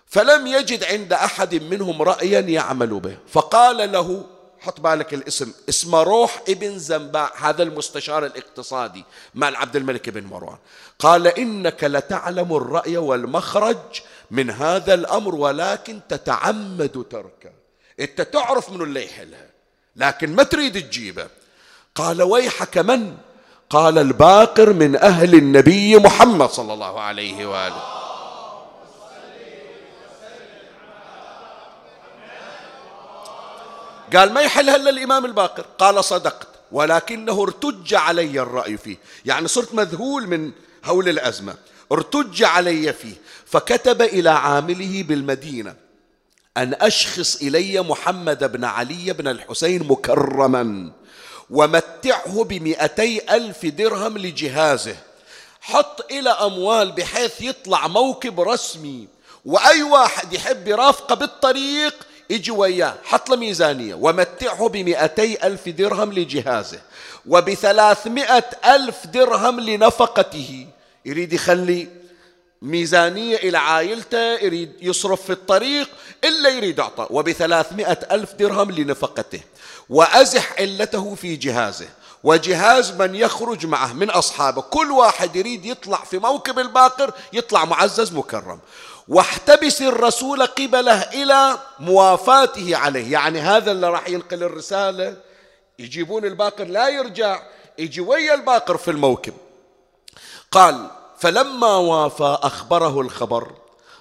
[0.07, 3.17] فلم يجد عند أحد منهم رأيا يعمل به.
[3.27, 4.25] فقال له
[4.59, 10.57] حط بالك الاسم اسمه روح ابن زنباع هذا المستشار الاقتصادي مال عبد الملك بن مروان.
[10.99, 13.77] قال إنك لتعلم الرأي والمخرج
[14.31, 17.51] من هذا الأمر ولكن تتعمد تركه.
[17.99, 19.49] أنت تعرف من اللي يحلها.
[19.95, 21.27] لكن ما تريد تجيبه.
[21.95, 23.17] قال ويحك من؟
[23.69, 27.83] قال الباقر من أهل النبي محمد صلى الله عليه وآله.
[34.15, 35.65] قال ما يحلها إلا الإمام الباقر.
[35.77, 36.47] قال صدقت.
[36.71, 38.97] ولكنه ارتج علي الرأي فيه.
[39.25, 40.51] يعني صرت مذهول من
[40.85, 41.55] هول الأزمة.
[41.91, 43.13] ارتج علي فيه
[43.45, 45.75] فكتب إلى عامله بالمدينة
[46.57, 50.91] أن أشخص إلي محمد بن علي بن الحسين مكرما
[51.49, 54.95] ومتعه بمئتي ألف درهم لجهازه.
[55.61, 59.07] حط إلى أموال بحيث يطلع موكب رسمي
[59.45, 61.95] وأي واحد يحب يرافقه بالطريق
[62.29, 62.95] يجي وياه.
[63.03, 63.93] حط له ميزانية.
[63.95, 66.79] ومتعه بمئتي ألف درهم لجهازه
[67.27, 70.67] وبثلاثمائة ألف درهم لنفقته.
[71.05, 71.87] يريد يخلي
[72.61, 75.89] ميزانية إلى عائلته يريد يصرف في الطريق
[76.23, 77.07] إلا يريد أعطى.
[77.09, 79.39] وبثلاثمائة ألف درهم لنفقته.
[79.89, 81.87] وأزح علته في جهازه.
[82.23, 84.61] وجهاز من يخرج معه من أصحابه.
[84.61, 88.59] كل واحد يريد يطلع في موكب الباقر يطلع معزز مكرم.
[89.07, 93.11] واحتبس الرسول قبله إلى موافاته عليه.
[93.11, 95.17] يعني هذا اللي راح ينقل الرسالة.
[95.79, 97.41] يجيبون الباقر لا يرجع.
[97.77, 99.33] يجي ويا الباقر في الموكب.
[100.51, 100.87] قال
[101.19, 103.51] فلما وافى أخبره الخبر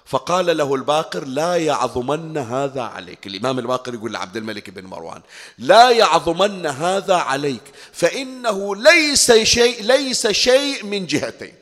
[0.07, 3.27] فقال له الباقر لا يعظمن هذا عليك.
[3.27, 5.21] الإمام الباقر يقول لعبد الملك بن مروان
[5.59, 11.55] لا يعظمن هذا عليك فإنه ليس شيء ليس شيء من جهتين.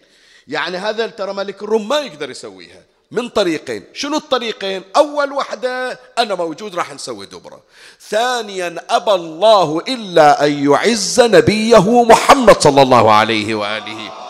[0.49, 2.83] يعني هذا ترى ملك الروم ما يقدر يسويها.
[3.11, 3.85] من طريقين.
[3.95, 7.61] شنو الطريقين؟ أول وحدة أنا موجود راح نسوي دبرة.
[8.09, 14.28] ثانيا أبى الله إلا أن يعز نبيه محمد صلى الله عليه وآله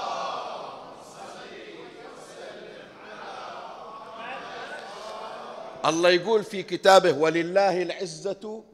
[5.87, 8.65] الله يقول في كتابه ولله العزة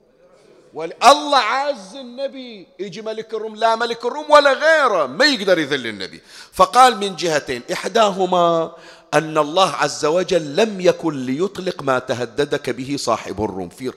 [0.74, 0.92] ول...
[1.04, 6.20] الله عز النبي يجي ملك الروم لا ملك الروم ولا غيره ما يقدر يذل النبي.
[6.52, 8.76] فقال من جهتين إحداهما
[9.14, 13.68] أن الله عز وجل لم يكن ليطلق ما تهددك به صاحب الروم.
[13.68, 13.92] في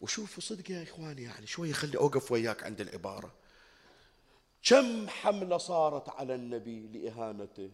[0.00, 3.32] وشوفوا صدق يا إخواني يعني شوي خلي أوقف وياك عند العبارة.
[4.62, 7.70] كم حملة صارت على النبي لإهانته؟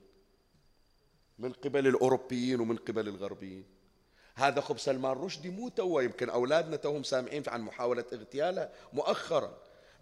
[1.39, 3.74] من قبل الأوروبيين ومن قبل الغربيين.
[4.35, 9.51] هذا خب سلمان رشدي مو توا يمكن أولادنا توهم سامعين عن محاولة اغتياله مؤخرا.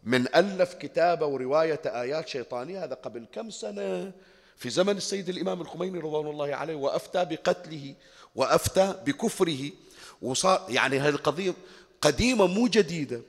[0.04, 4.12] من ألف كتابة ورواية آيات شيطانية هذا قبل كم سنة
[4.56, 7.94] في زمن السيد الإمام الخميني رضوان الله عليه وأفتى بقتله
[8.36, 9.70] وأفتى بكفره
[10.22, 11.54] وصار يعني هذه القضية
[12.00, 13.20] قديمة مو جديدة.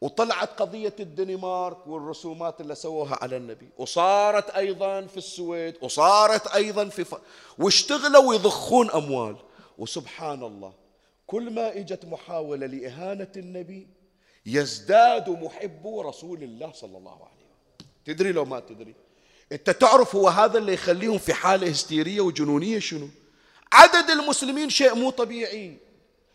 [0.00, 3.68] وطلعت قضية الدنمارك والرسومات اللي سووها على النبي.
[3.78, 7.14] وصارت أيضا في السويد وصارت أيضا في ف...
[7.58, 9.36] واشتغلوا يضخون أموال.
[9.82, 10.74] وسبحان الله
[11.26, 13.88] كل ما إجت محاولة لإهانة النبي
[14.46, 17.88] يزداد محبو رسول الله صلى الله عليه وسلم.
[18.04, 18.94] تدري لو ما تدري؟
[19.52, 23.08] أنت تعرف هو هذا اللي يخليهم في حالة هستيرية وجنونية شنو؟
[23.72, 25.76] عدد المسلمين شيء مو طبيعي.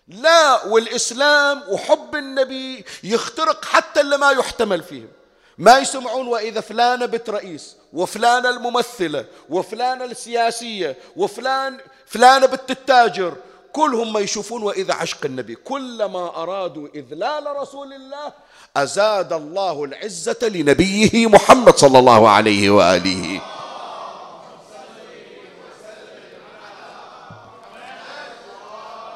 [0.08, 5.10] لا والإسلام وحب النبي يخترق حتى اللي ما يحتمل فيهم.
[5.58, 13.34] ما يسمعون وإذا فلانة بنت رئيس وفلانة الممثلة وفلانة السياسية وفلان فلانة بنت التاجر
[13.74, 15.56] كلهم ما يشوفون وإذا عشق النبي.
[15.56, 18.34] كلما أرادوا إذلال رسول الله
[18.78, 23.42] أزاد الله العزة لنبيه محمد صلى الله عليه وآله.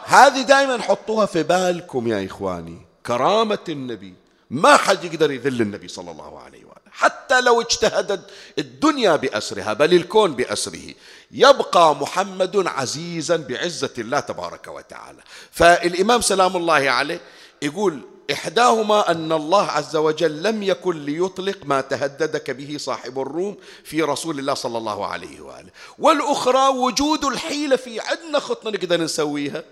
[0.05, 4.20] هذه دائما حطوها في بالكم يا إخواني كرامة النبي.
[4.51, 6.91] ما حد يقدر يذل النبي صلى الله عليه وآله.
[6.91, 8.29] حتى لو اجتهدت
[8.59, 10.93] الدنيا بأسرها بل الكون بأسره
[11.31, 15.19] يبقى محمد عزيزا بعزة الله تبارك وتعالى.
[15.51, 17.21] فالإمام سلام الله عليه
[17.61, 24.01] يقول إحداهما أن الله عز وجل لم يكن ليطلق ما تهددك به صاحب الروم في
[24.01, 25.69] رسول الله صلى الله عليه وآله.
[25.99, 29.63] والأخرى وجود الحيلة في عندنا خطة نقدر نسويها.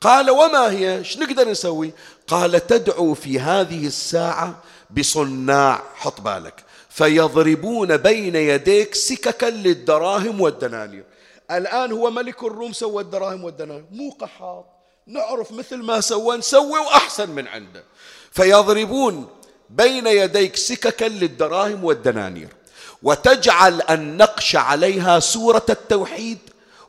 [0.00, 1.92] قال وما هي؟ إيش نقدر نسوي؟
[2.26, 6.64] قال تدعو في هذه الساعة بصناع حط بالك.
[6.90, 11.04] فيضربون بين يديك سككا للدراهم والدنانير.
[11.50, 13.84] الآن هو ملك الروم سوى الدراهم والدنانير.
[13.90, 14.66] مو قحاط.
[15.06, 17.84] نعرف مثل ما سوى نسوي وأحسن من عنده.
[18.32, 19.28] فيضربون
[19.70, 22.48] بين يديك سككا للدراهم والدنانير.
[23.02, 26.38] وتجعل النقش عليها سورة التوحيد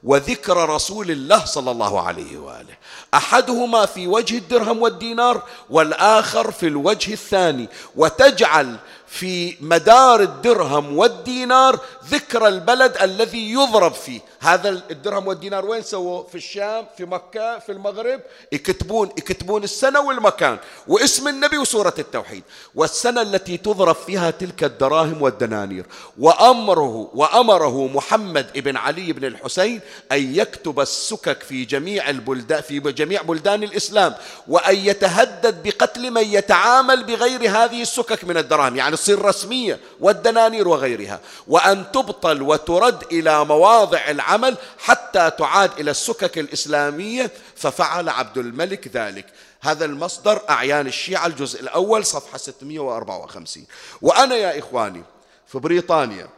[0.03, 2.77] وذكر رسول الله صلى الله عليه وآله.
[3.13, 8.75] أحدهما في وجه الدرهم والدينار والآخر في الوجه الثاني وتجعل
[9.19, 14.19] في مدار الدرهم والدينار ذكر البلد الذي يضرب فيه.
[14.39, 18.21] هذا الدرهم والدينار وين سووا في الشام في مكة في المغرب.
[18.51, 20.57] يكتبون يكتبون السنة والمكان.
[20.87, 22.43] واسم النبي وسورة التوحيد.
[22.75, 25.85] والسنة التي تضرب فيها تلك الدراهم والدنانير.
[26.19, 33.21] وأمره وأمره محمد بن علي بن الحسين أن يكتب السكك في جميع البلدان في جميع
[33.21, 34.15] بلدان الإسلام.
[34.47, 38.75] وأن يتهدد بقتل من يتعامل بغير هذه السكك من الدراهم.
[38.75, 46.37] يعني تصير رسمية والدنانير وغيرها وأن تبطل وترد إلى مواضع العمل حتى تعاد إلى السكك
[46.37, 49.25] الإسلامية ففعل عبد الملك ذلك.
[49.61, 53.65] هذا المصدر أعيان الشيعة الجزء الأول صفحة 654
[54.01, 55.03] وأنا يا إخواني
[55.47, 56.29] في بريطانيا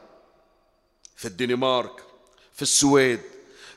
[1.16, 2.04] في الدنمارك
[2.56, 3.22] في السويد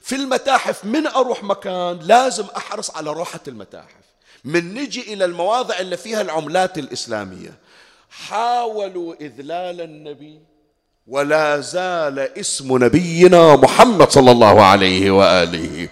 [0.03, 4.03] في المتاحف من أروح مكان لازم أحرص على روحة المتاحف.
[4.45, 7.55] من نجي إلى المواضع اللي فيها العملات الإسلامية.
[8.13, 10.41] حاولوا إذلال النبي.
[11.07, 15.89] ولا زال اسم نبينا محمد صلى الله عليه وآله.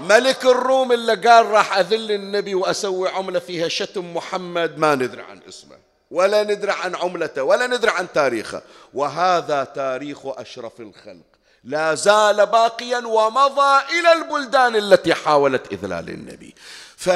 [0.00, 5.40] ملك الروم اللي قال راح أذل النبي وأسوي عملة فيها شتم محمد ما ندري عن
[5.48, 5.76] اسمه
[6.10, 8.62] ولا ندري عن عملته ولا ندري عن تاريخه.
[8.94, 11.31] وهذا تاريخ أشرف الخلق.
[11.64, 16.54] لا زال باقيا ومضى إلى البلدان التي حاولت إذلال النبي.
[16.96, 17.10] ف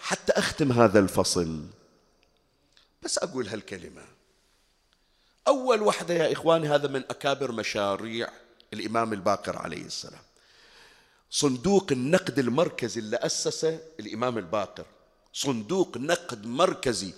[0.00, 1.60] حتى أختم هذا الفصل
[3.02, 4.02] بس أقول هالكلمة.
[5.48, 8.28] أول وحدة يا إخواني هذا من أكابر مشاريع
[8.72, 10.22] الإمام الباقر عليه السلام.
[11.30, 14.84] صندوق النقد المركزي اللي أسسه الإمام الباقر.
[15.32, 17.12] صندوق نقد مركزي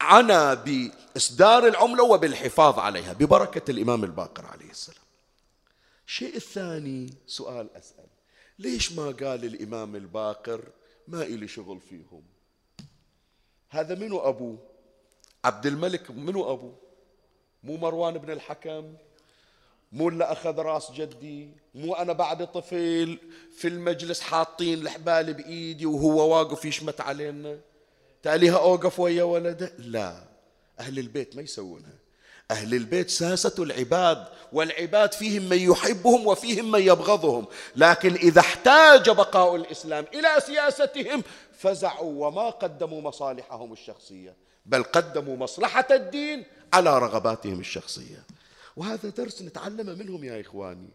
[0.00, 5.01] عنا بإصدار العملة وبالحفاظ عليها ببركة الإمام الباقر عليه السلام.
[6.06, 8.06] الشيء الثاني سؤال أسأل.
[8.58, 10.68] ليش ما قال الإمام الباقر
[11.08, 12.22] ما إلي شغل فيهم؟
[13.68, 14.58] هذا منو أبوه
[15.44, 16.74] عبد الملك منو أبوه
[17.62, 18.94] مو مروان بن الحكم؟
[19.92, 23.18] مو اللي أخذ راس جدي؟ مو أنا بعد طفل
[23.56, 27.60] في المجلس حاطين الحبال بإيدي وهو واقف يشمت علينا؟
[28.22, 30.28] تاليها أوقف ويا ولده؟ لا.
[30.80, 31.98] أهل البيت ما يسوونها.
[32.50, 37.46] أهل البيت ساسة العباد والعباد فيهم من يحبهم وفيهم من يبغضهم.
[37.76, 41.22] لكن إذا احتاج بقاء الإسلام إلى سياستهم
[41.58, 44.36] فزعوا وما قدموا مصالحهم الشخصية
[44.66, 48.24] بل قدموا مصلحة الدين على رغباتهم الشخصية.
[48.76, 50.90] وهذا درس نتعلم منهم يا إخواني.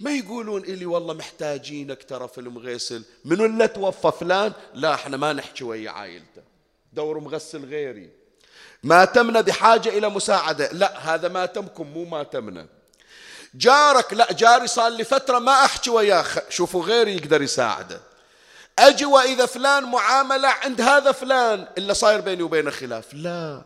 [0.00, 5.32] ما يقولون إلي والله محتاجينك ترى في المغسل من اللي توفى فلان؟ لا إحنا ما
[5.32, 6.42] نحكي ويا عائلته.
[6.92, 8.10] دور مغسل غيري.
[8.82, 10.68] ما تمنا بحاجة إلى مساعدة.
[10.72, 12.66] لا هذا ما تمكم مو ما تمنا
[13.54, 16.24] جارك لا جاري صار لي فترة ما أحكي وياه.
[16.48, 18.00] شوفوا غيري يقدر يساعده.
[18.78, 23.14] أجي وإذا فلان معاملة عند هذا فلان إلا صاير بيني وبينه خلاف.
[23.14, 23.62] لا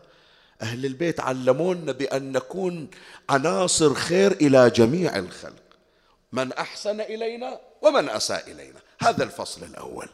[0.62, 2.90] أهل البيت علمونا بأن نكون
[3.30, 5.54] عناصر خير إلى جميع الخلق.
[6.32, 8.78] من أحسن إلينا ومن أساء إلينا.
[9.00, 10.08] هذا الفصل الأول.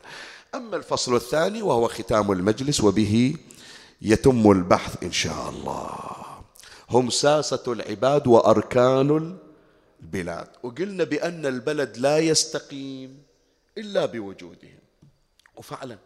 [0.54, 3.36] أما الفصل الثاني وهو ختام المجلس وبه
[4.02, 5.90] يتم البحث إن شاء الله.
[6.90, 9.38] هم ساسة العباد وأركان
[10.02, 10.48] البلاد.
[10.62, 13.22] وقلنا بأن البلد لا يستقيم
[13.78, 14.78] إلا بوجودهم.
[15.56, 15.98] وفعلا.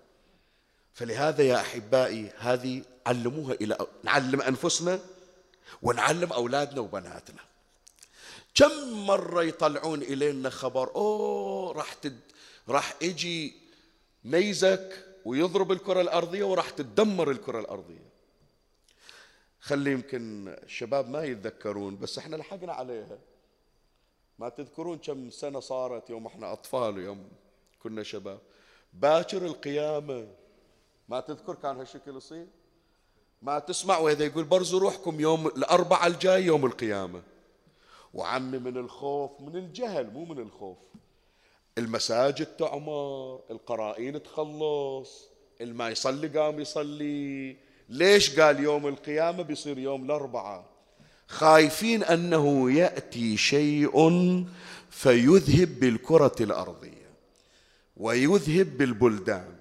[0.95, 4.99] فلهذا يا أحبائي هذه علموها إلى نعلم أنفسنا
[5.83, 7.41] ونعلم أولادنا وبناتنا.
[8.55, 12.21] كم مرة يطلعون إلينا خبر أوه راح تد...
[12.69, 13.55] راح يجي
[14.25, 18.11] نيزك ويضرب الكرة الأرضية وراح تدمر الكرة الأرضية.
[19.61, 23.19] خلي يمكن الشباب ما يتذكرون بس إحنا لحقنا عليها.
[24.39, 27.29] ما تذكرون كم سنة صارت يوم إحنا أطفال يوم
[27.83, 28.41] كنا شباب.
[28.93, 30.29] باكر القيامة.
[31.09, 32.47] ما تذكر كان هالشكل يصير؟
[33.43, 37.23] ما تسمع وإذا يقول برزوا روحكم يوم الأربعة الجاي يوم القيامة.
[38.15, 40.79] وعمي من الخوف من الجهل مو من الخوف.
[41.81, 45.29] المساجد تعمر القرائين تخلص
[45.61, 47.57] الما يصلي قام يصلي.
[47.89, 50.65] ليش قال يوم القيامة بيصير يوم الأربعة
[51.29, 53.95] خايفين أنه يأتي شيء
[54.91, 57.11] فيذهب بالكرة الأرضية
[57.97, 59.53] ويذهب بالبلدان.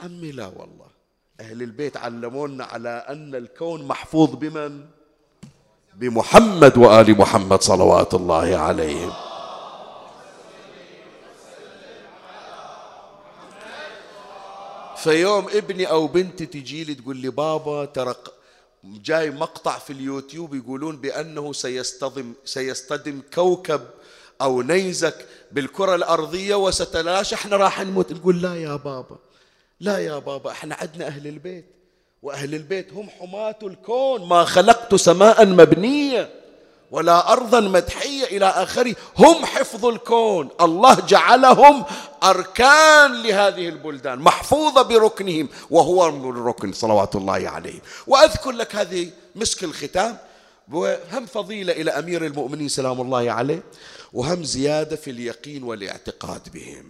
[0.00, 0.90] عمي لا والله
[1.40, 4.84] أهل البيت علمونا على أن الكون محفوظ بمن؟
[5.94, 9.12] بمحمد وآل محمد صلوات الله عليهم.
[15.06, 18.14] فيوم ابني أو بنتي تجي لي تقول لي بابا ترى
[18.84, 23.80] جاي مقطع في اليوتيوب يقولون بأنه سيصطدم سيصطدم كوكب
[24.42, 28.12] أو نيزك بالكرة الأرضية وستلاشى إحنا راح نموت.
[28.12, 29.18] نقول لا يا بابا
[29.80, 31.66] لا يا بابا إحنا عندنا أهل البيت
[32.22, 36.30] وأهل البيت هم حماة الكون ما خلقت سماء مبنية.
[36.90, 38.94] ولا أرضا مدحية إلى آخره.
[39.18, 40.48] هم حفظ الكون.
[40.60, 41.84] الله جعلهم
[42.22, 47.80] أركان لهذه البلدان محفوظة بركنهم وهو الركن صلوات الله عليه.
[48.06, 50.16] وأذكر لك هذه مسك الختام
[50.72, 53.62] وهم فضيلة إلى أمير المؤمنين سلام الله عليه
[54.12, 56.84] وهم زيادة في اليقين والاعتقاد بهم.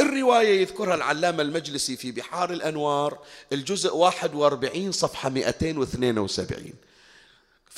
[0.00, 3.18] الرواية يذكرها العلامة المجلسي في بحار الأنوار
[3.52, 6.72] الجزء 41 صفحة 272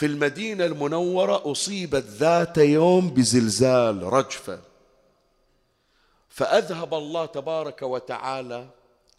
[0.02, 4.60] في المدينة المنورة أصيبت ذات يوم بزلزال رجفة.
[6.28, 8.66] فأذهب الله تبارك وتعالى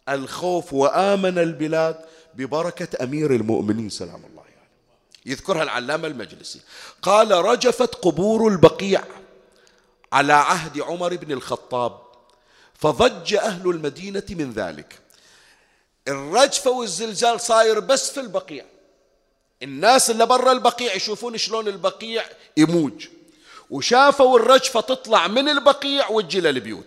[0.08, 1.96] الخوف وآمن البلاد
[2.34, 4.52] ببركة أمير المؤمنين سلام الله عليه.
[4.52, 4.68] يعني.
[5.26, 6.60] يذكرها العلامة المجلسي.
[7.02, 9.04] قال رجفت قبور البقيع
[10.12, 11.98] على عهد عمر بن الخطاب
[12.74, 14.98] فضج أهل المدينة من ذلك.
[16.08, 18.73] الرجفة والزلزال صاير بس في البقيع.
[19.62, 22.24] الناس اللي برا البقيع يشوفون شلون البقيع
[22.56, 23.06] يموج.
[23.70, 26.86] وشافوا الرجفة تطلع من البقيع وتجي للبيوت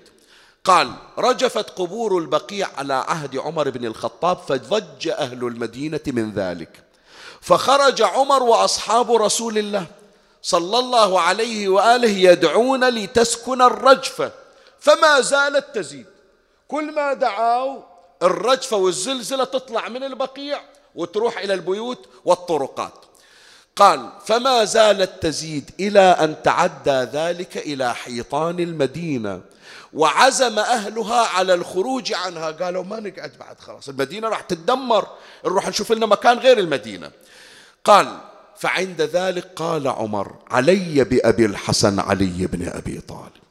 [0.63, 6.84] قال رجفت قبور البقيع على عهد عمر بن الخطاب فضج أهل المدينة من ذلك.
[7.41, 9.86] فخرج عمر وأصحاب رسول الله
[10.41, 14.32] صلى الله عليه وآله يدعون لتسكن الرجفة
[14.80, 16.05] فما زالت تزيد.
[16.68, 17.82] كل ما دعاوا
[18.24, 20.61] الرجفة والزلزلة تطلع من البقيع
[20.97, 22.93] وتروح إلى البيوت والطرقات.
[23.75, 29.41] قال فما زالت تزيد إلى أن تعدى ذلك إلى حيطان المدينة
[29.93, 32.51] وعزم أهلها على الخروج عنها.
[32.51, 35.07] قالوا ما نقعد بعد خلاص المدينة راح تتدمر
[35.45, 37.11] نروح نشوف لنا مكان غير المدينة.
[37.83, 38.17] قال
[38.57, 43.46] فعند ذلك قال عمر علي بأبي الحسن علي بن أبي طالب.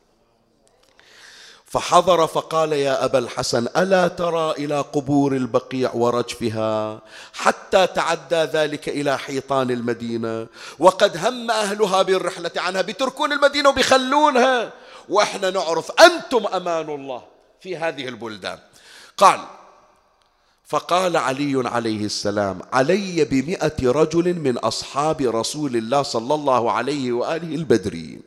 [1.76, 7.00] فحضر فقال يا أبا الحسن ألا ترى إلى قبور البقيع ورجفها
[7.32, 10.46] حتى تعدى ذلك إلى حيطان المدينة؟
[10.78, 14.72] وقد هم أهلها بالرحلة عنها بتركون المدينة وبيخلونها.
[15.08, 17.22] وإحنا نعرف أنتم أمان الله
[17.60, 18.58] في هذه البلدان.
[19.16, 19.40] قال
[20.66, 27.54] فقال علي عليه السلام علي بمئة رجل من أصحاب رسول الله صلى الله عليه وآله
[27.54, 28.22] البدريين.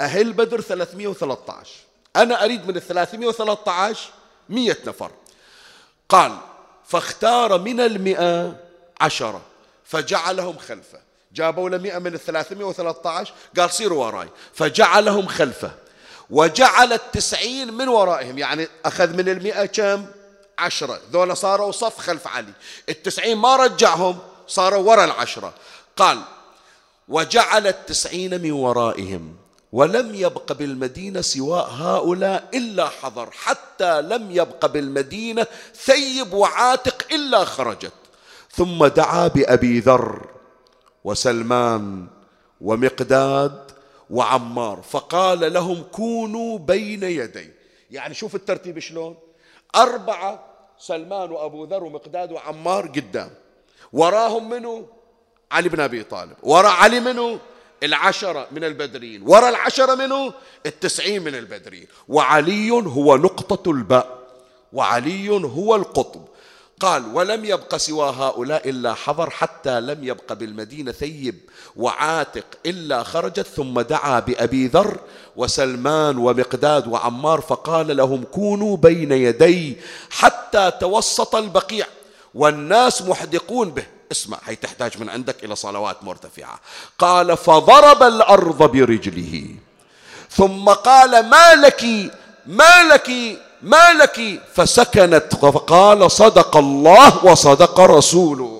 [0.00, 4.10] أهل بدر 313 أنا أريد من ال 313
[4.48, 5.10] مئة نفر.
[6.08, 6.38] قال
[6.86, 8.56] فاختار من المئة
[9.00, 9.42] عشرة.
[9.84, 10.98] فجعلهم خلفة.
[11.32, 14.28] جابوا له مئة من الثلاثمائة وثلاثة عشر قال صيروا وراي.
[14.54, 15.70] فجعلهم خلفة.
[16.30, 18.38] وجعل التسعين من ورائهم.
[18.38, 20.06] يعني أخذ من المئة كم؟
[20.58, 21.00] عشرة.
[21.12, 22.52] ذولا صاروا صف خلف علي.
[22.88, 25.54] التسعين ما رجعهم صاروا وراء العشرة.
[25.96, 26.22] قال
[27.08, 29.41] وجعل التسعين من ورائهم.
[29.72, 37.92] ولم يبق بالمدينة سواء هؤلاء إلا حضر حتى لم يبق بالمدينة ثيب وعاتق إلا خرجت.
[38.50, 40.26] ثم دعا بأبي ذر
[41.04, 42.06] وسلمان
[42.60, 43.70] ومقداد
[44.10, 47.50] وعمار فقال لهم كونوا بين يدي.
[47.90, 49.16] يعني شوف الترتيب شلون.
[49.76, 50.44] أربعة
[50.78, 53.30] سلمان وأبو ذر ومقداد وعمار قدام.
[53.92, 54.86] وراهم منو؟
[55.52, 56.36] علي بن أبي طالب.
[56.42, 57.38] وراء علي منه
[57.82, 59.22] العشرة من البدرين.
[59.22, 60.32] وراء العشرة منه؟
[60.66, 61.86] التسعين من البدرين.
[62.08, 64.18] وعلي هو نقطة الباء.
[64.72, 66.24] وعلي هو القطب.
[66.80, 71.38] قال ولم يبق سوى هؤلاء إلا حضر حتى لم يبق بالمدينة ثيب
[71.76, 74.98] وعاتق إلا خرجت ثم دعا بأبي ذر
[75.36, 79.76] وسلمان ومقداد وعمار فقال لهم كونوا بين يدي
[80.10, 81.86] حتى توسط البقيع.
[82.34, 83.86] والناس محدقون به.
[84.12, 86.60] اسمع هي تحتاج من عندك إلى صلوات مرتفعة.
[86.98, 89.46] قال فضرب الأرض برجله.
[90.30, 91.84] ثم قال ما لك
[92.46, 93.10] ما لك
[93.62, 95.34] ما لك؟ فسكنت.
[95.34, 98.58] فقال صدق الله وصدق رسوله.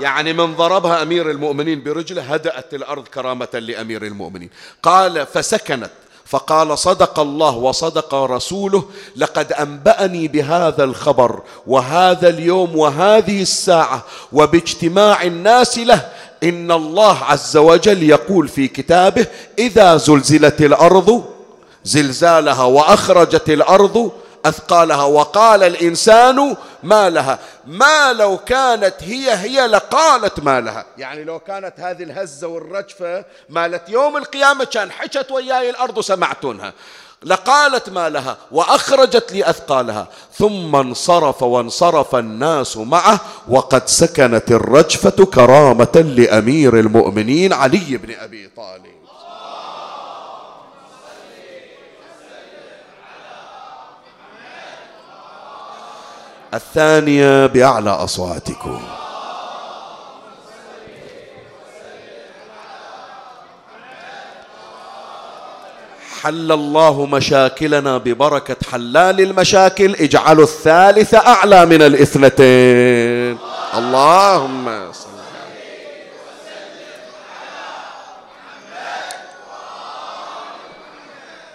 [0.00, 4.50] يعني من ضربها أمير المؤمنين برجله هدأت الأرض كرامة لأمير المؤمنين.
[4.82, 5.90] قال فسكنت.
[6.28, 8.84] فقال صدق الله وصدق رسوله
[9.16, 16.08] لقد أنبأني بهذا الخبر وهذا اليوم وهذه الساعة وباجتماع الناس له.
[16.42, 19.26] إن الله عز وجل يقول في كتابه
[19.58, 21.24] إذا زلزلت الأرض
[21.84, 24.10] زلزالها وأخرجت الأرض
[24.48, 31.38] أثقالها وقال الإنسان ما لها ما لو كانت هي هي لقالت ما لها يعني لو
[31.38, 36.72] كانت هذه الهزة والرجفة مالت يوم القيامة كان حكت وياي الأرض سمعتونها.
[37.22, 40.08] لقالت ما لها وأخرجت لي أثقالها.
[40.38, 48.97] ثم انصرف وانصرف الناس معه وقد سكنت الرجفة كرامة لأمير المؤمنين علي بن أبي طالب.
[56.54, 58.82] الثانية بأعلى أصواتكم.
[66.22, 73.38] حل الله مشاكلنا ببركة حلال المشاكل اجعلوا الثالثة أعلى من الاثنتين.
[73.74, 75.08] اللهم صل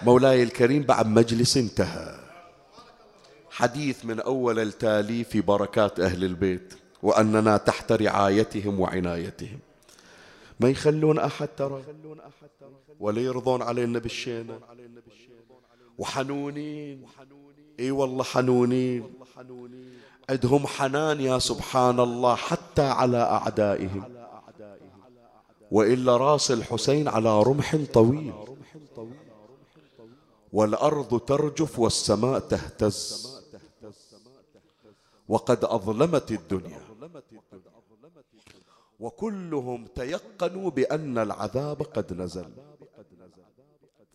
[0.02, 2.13] مولاي الكريم بعد مجلس انتهى.
[3.54, 6.74] حديث من أول التالي في بركات أهل البيت
[7.04, 9.60] وأننا تحت رعايتهم وعنايتهم.
[10.60, 11.84] ما يخلون أحد ترى
[13.00, 14.60] ولا يرضون علينا بالشينة.
[15.98, 17.06] وحنونين.
[17.80, 19.04] إي والله حنونين.
[20.30, 24.04] عندهم حنان يا سبحان الله حتى على أعدائهم.
[25.72, 28.34] وإلا راس الحسين على رمح طويل.
[30.54, 33.33] والأرض ترجف والسماء تهتز.
[35.28, 36.82] وقد أظلمت الدنيا.
[39.00, 42.54] وكلهم تيقنوا بأن العذاب قد نزل.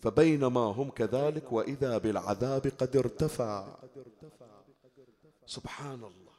[0.03, 3.69] فبينما هم كذلك وإذا بالعذاب قد ارتفع.
[5.47, 6.33] سبحان الله.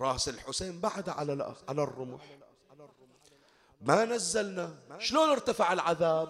[0.00, 2.38] راس الحسين بعد على على الرمح.
[3.80, 4.74] ما نزلنا.
[4.98, 6.28] شلون ارتفع العذاب؟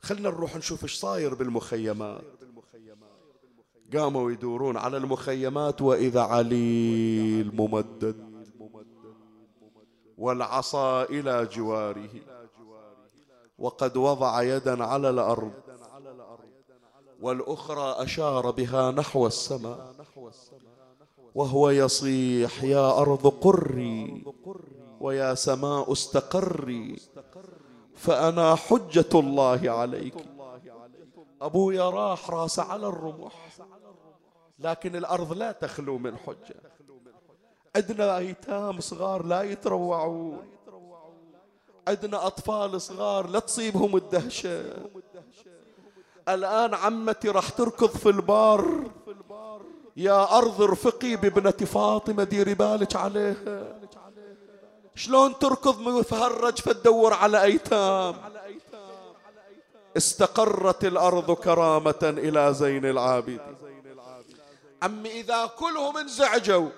[0.00, 2.35] خلنا نروح نشوف إيش صاير بالمخيمات.
[3.94, 8.16] قاموا يدورون على المخيمات وإذا علي الممدد
[10.18, 12.08] والعصا إلى جواره
[13.58, 15.52] وقد وضع يدا على الأرض
[17.20, 19.94] والأخرى أشار بها نحو السماء
[21.34, 24.24] وهو يصيح يا أرض قري
[25.00, 26.96] ويا سماء استقري
[27.94, 30.14] فأنا حجة الله عليك.
[31.42, 33.48] أبويا راح راس على الرمح.
[34.58, 36.56] لكن الأرض لا تخلو من حجة.
[37.76, 40.48] عندنا أيتام صغار لا يتروعون.
[41.88, 44.74] عندنا أطفال صغار لا تصيبهم الدهشة.
[46.28, 48.90] الآن عمتي راح تركض في البار.
[49.96, 53.78] يا أرض ارفقي بابنة فاطمة ديري بالك عليها.
[54.94, 58.14] شلون تركض مفهرج فتدور على أيتام؟
[59.96, 63.55] استقرت الأرض كرامة إلى زين العابدين.
[64.82, 66.68] عمي إذا كلهم انزعجوا.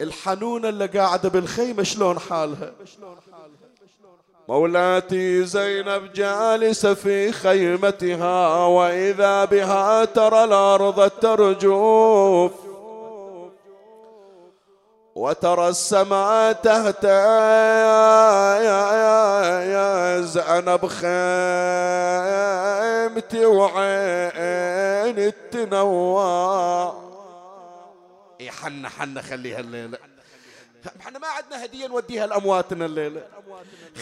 [0.00, 2.72] الحنونة اللي قاعدة بالخيمة شلون حالها؟
[4.48, 12.52] مولاتي زينب جالسة في خيمتها وإذا بها ترى الأرض ترجف.
[15.14, 16.52] وترى السماء
[19.72, 21.06] يا زينب خيمتي
[23.46, 27.07] وعين التنوع اي
[28.62, 29.98] حنا حنا خليها الليلة.
[31.00, 33.22] إحنا ما عندنا هدية نوديها لأمواتنا الليلة.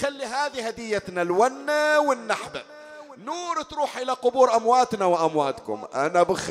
[0.00, 2.62] خلي هذه هديتنا الونة والنحبة.
[3.24, 5.84] نور تروح إلى قبور أمواتنا وأمواتكم.
[5.94, 6.50] أنا بخيمتي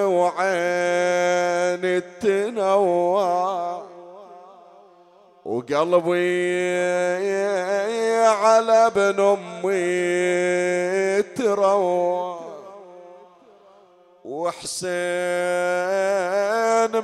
[0.00, 3.82] وعين التنوى
[5.44, 6.66] وقلبي
[8.26, 12.35] على ابن أمي تروى
[14.36, 14.92] وحسين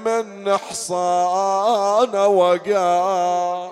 [0.00, 3.70] من حصان وقع.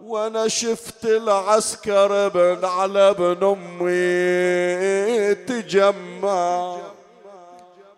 [0.00, 6.76] وأنا شفت العسكر ابن على ابن أمي تجمع.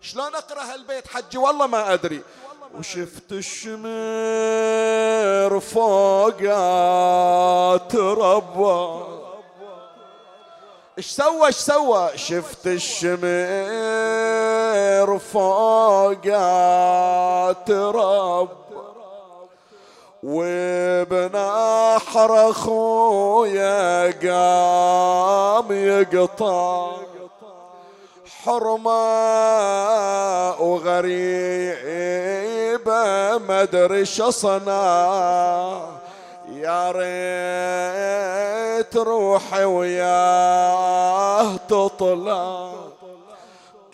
[0.01, 2.23] شلون أقرأ هالبيت حجي؟ والله ما أدري.
[2.79, 3.89] وشفت الشمر
[5.61, 6.67] فوقها
[7.77, 9.18] تربى.
[10.99, 13.19] إيش سوى إيش سوى؟ شفت الشمر
[15.33, 16.43] فوقها
[17.53, 18.49] تربى
[20.23, 21.71] وبنحر
[22.51, 26.91] أخويا قام يقطع.
[28.45, 28.91] حرمة
[30.61, 31.29] وغريبة
[33.39, 35.81] ما أدري صنع.
[36.53, 38.58] يا ريت
[38.97, 42.71] روحي وياه تطلع.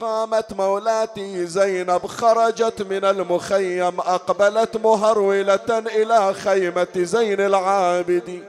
[0.01, 8.45] قامت مولاتي زينب خرجت من المخيم أقبلت مهرولة إلى خيمة زين العابدين.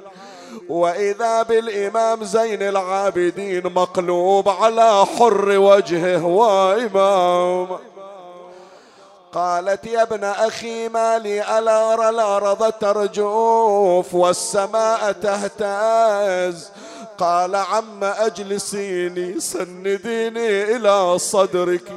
[0.70, 7.68] وإذا بالإمام زين العابدين مقلوب على حر وجهه وإمام.
[9.36, 16.70] قالت يا ابن أخي ما لي ألا أرى الأرض ترجوف والسماء تهتز؟
[17.18, 21.92] قال عم أجلسيني سنديني إلى صدرك.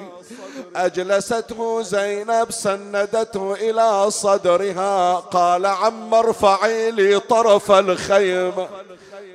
[0.77, 5.15] أجلسته زينب سندته إلى صدرها.
[5.15, 8.69] قال عم ارفعي لي طرف الخيمة.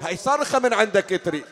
[0.01, 1.43] هاي صرخة من عندك تريد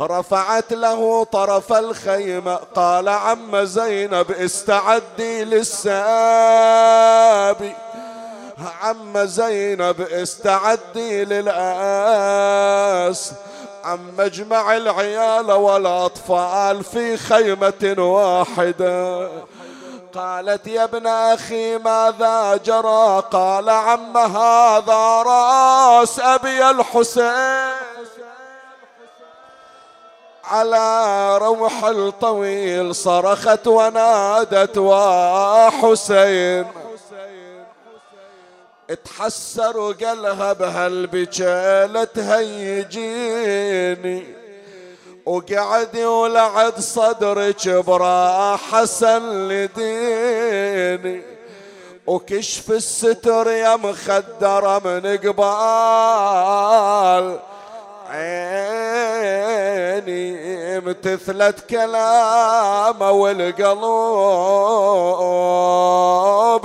[0.00, 5.88] رفعت له طرف الخيمة قال عم زينب استعدي للسابي
[8.82, 12.72] عم زينب استعدي للآس.
[13.84, 19.28] عم مجمع العيال والأطفال في خيمة واحدة.
[20.14, 27.72] قالت يا ابن أخي ماذا جرى؟ قال عم هذا رأس أبي الحسين.
[30.48, 36.66] على روح الطويل صرخت ونادت وحسين.
[39.04, 43.38] تحسر وقالها بهالبجالة تهيجيني
[45.26, 49.78] وقعد ولعد صدرك براحة سلديني
[52.06, 55.48] وكشف الستر يا مخدرة من قبال.
[59.28, 63.86] عيني امتثلت كلامه والقلب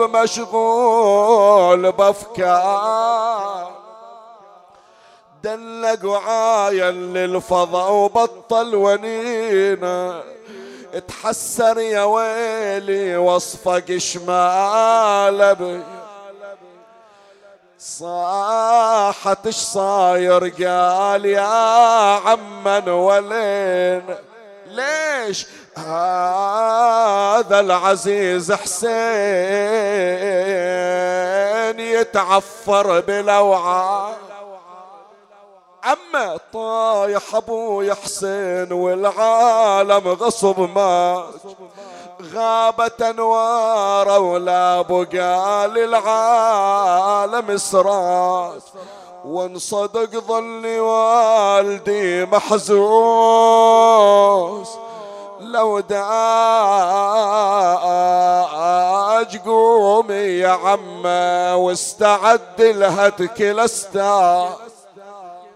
[0.01, 3.71] مشغول بأفكار.
[5.43, 10.23] دلق وعاين للفضا وبطل ونينا
[10.93, 15.81] اتحسر يا ويلي وصفق شمال بي
[17.83, 21.51] صاحت اش صاير؟ قال يا
[22.25, 24.15] عمن ولين
[24.65, 28.93] ليش هذا العزيز حسين
[31.79, 34.15] يتعفر بلوعه
[35.83, 41.33] عمه طايح أبوي حسين والعالم غصب مات
[42.23, 48.63] غابت انوار ولا بقى للعالم سرات
[49.25, 52.77] وانصدق ظلي والدي محزوز
[55.39, 56.03] لو داج
[59.37, 64.49] قومي يا عمة واستعد الهتك الاستاذ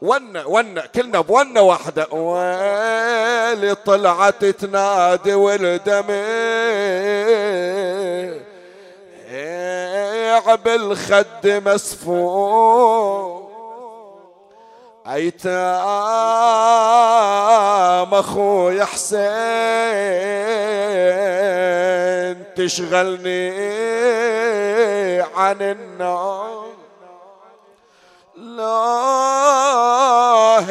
[0.01, 2.07] ون ون كلنا بونة واحدة.
[2.11, 6.23] ويلي طلعت تنادي والدمع
[10.65, 13.47] بالخد مسفوح.
[15.07, 15.63] أيتام
[18.13, 19.27] أخوي حسين
[22.55, 23.51] تشغلني
[25.35, 26.73] عن النوم.
[28.35, 29.06] لا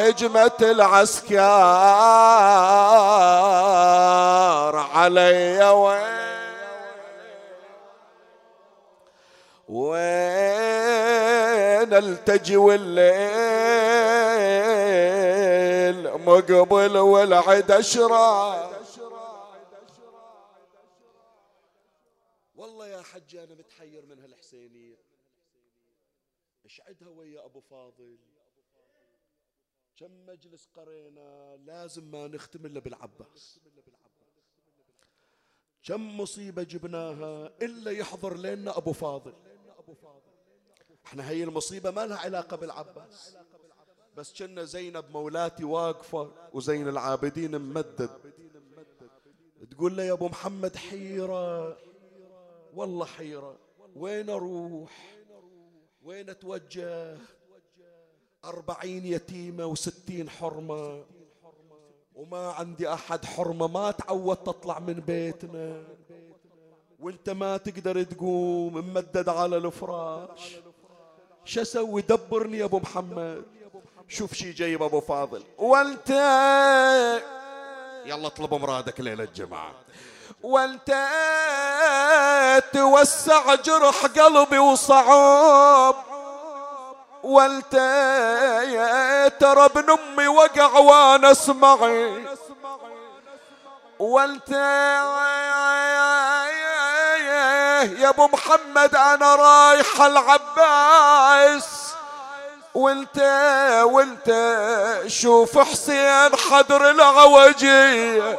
[0.07, 1.37] هجمة العسكر
[4.75, 6.17] علي وين؟
[9.69, 9.97] وين
[11.93, 14.07] التجي والليل
[15.89, 18.73] الليل مقبل والعد أشرى؟
[22.55, 24.97] والله يا حج أنا متحير من هالحسينية.
[26.65, 28.17] إيش عدها ويا أبو فاضل؟
[29.97, 33.59] كم مجلس قرينا لازم ما نختم إلا بالعباس.
[35.83, 39.33] كم مصيبة جبناها إلا يحضر لنا أبو فاضل.
[41.05, 43.37] إحنا هي المصيبة ما لها علاقة بالعباس.
[44.17, 48.33] بس كنا زينب مولاتي واقفة وزين العابدين ممدد.
[49.71, 51.77] تقول له يا أبو محمد حيرة.
[52.73, 53.57] والله حيرة.
[53.95, 55.17] وين أروح؟
[56.01, 57.17] وين أتوجه؟
[58.47, 61.03] أربعين يتيمة وستين حرمة.
[62.15, 63.67] وما عندي أحد حرمة.
[63.67, 65.83] ما تعودت تطلع من بيتنا.
[66.99, 70.55] وانت ما تقدر تقوم ممدد على الفراش.
[71.45, 73.43] شو أسوي؟ دبرني يا أبو محمد.
[74.07, 75.43] شوف شي جايب أبو فاضل.
[75.57, 76.09] وانت
[78.05, 79.73] يلا اطلب مرادك ليلة الجماعة.
[80.43, 80.89] وانت
[82.73, 85.95] توسع جرح قلبي وصعب.
[87.27, 87.73] وانت
[89.39, 92.25] ترى ابن أمي وقع وأنا اسمعي
[93.99, 94.49] وانت
[97.99, 101.87] يا أبو محمد أنا رايح العباس.
[102.73, 103.19] وانت
[103.83, 104.29] وانت
[105.07, 108.37] شوف حسين حضر العوجيه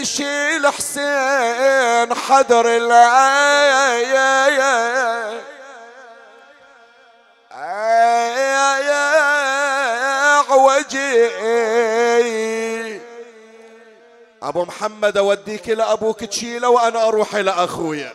[0.00, 4.02] يشيل حسين حضر العيا
[10.70, 11.30] عوجي
[14.42, 18.12] أبو محمد أوديك إلى أبوك تشيله وأنا أروح إلى أخويا.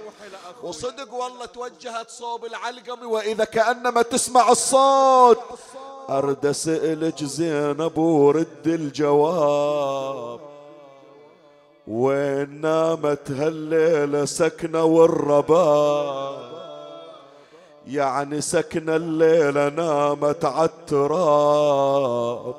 [0.63, 5.39] وصدق والله توجهت صوب العلقم وإذا كأنما تسمع الصوت.
[6.09, 10.39] ارد اسالك زينب ورد الجواب.
[11.87, 16.46] وين نامت هالليله سكنة والرباب.
[17.89, 22.55] يعني سكن الليلة نامت عالتراب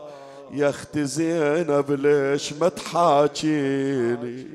[0.52, 4.46] يا أختي زينب ليش ما تحاكيني؟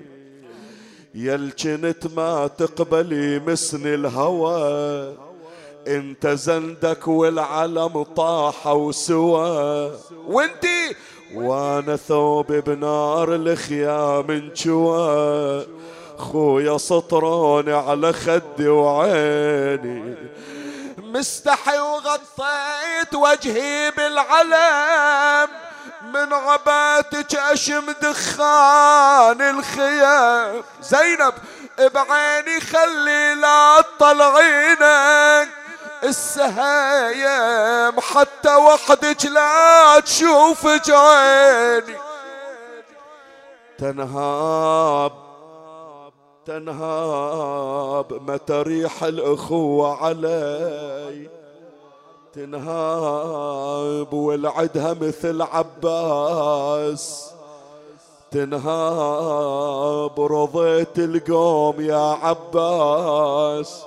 [1.16, 5.14] يا الجنت ما تقبلي مسن الهوى.
[5.88, 9.90] انت زندك والعلم طاحوا سوا
[10.28, 10.96] وانتي؟
[11.36, 15.66] وأنا ثوب بنار الخيام انشوى
[16.18, 20.16] خويا سطروني على خدي وعيني.
[21.14, 25.49] مستحي وغطيت وجهي بالعلم.
[26.01, 30.64] من عباتك أشم دخان الخيام.
[30.82, 31.34] زينب
[31.80, 35.49] بعيني خلي لا تطلعينك.
[36.03, 41.97] السهايم حتى وحدك لا تشوفك عيني
[43.80, 45.23] تنهاب
[46.46, 51.30] تنهاب متى ريح الأخوة علي.
[52.36, 57.30] تنهاب والعدها مثل عباس.
[58.32, 63.84] تنهاب رضيت القوم يا عباس.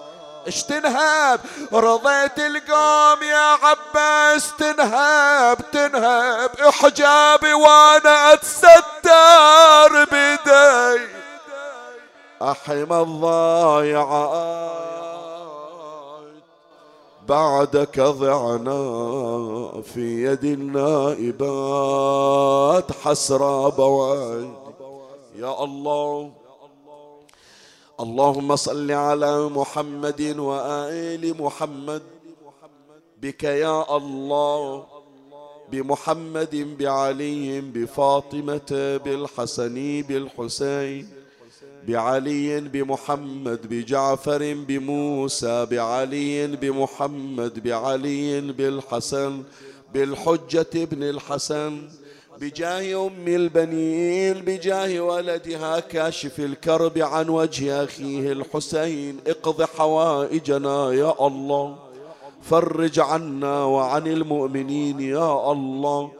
[0.46, 1.40] اش تنهب
[1.72, 4.52] رضيت القوم يا عباس.
[4.59, 11.15] تنهب تنهب إحجابي وأنا أتستر بدي.
[12.43, 14.66] أحمى الضايعات
[17.28, 21.72] بعدك ضعنا في يد النائبات
[22.93, 24.51] حسرى بواد
[25.37, 26.30] يا الله
[28.01, 32.03] اللهم صل على محمد وآل محمد.
[33.22, 34.87] بك يا الله
[35.72, 41.15] بمحمد بعلي بفاطمة بالحسن بالحسين.
[41.89, 49.43] بعلي بمحمد بجعفر بموسى بعلي بمحمد بعلي بالحسن
[49.95, 51.82] بالحجة ابن الحسن
[52.41, 59.16] بجاه أم البنين بجاه ولدها كاشف الكرب عن وجه أخيه الحسين.
[59.26, 61.76] اقض حوائجنا يا الله
[62.43, 66.12] فرج عنا وعن المؤمنين يا الله.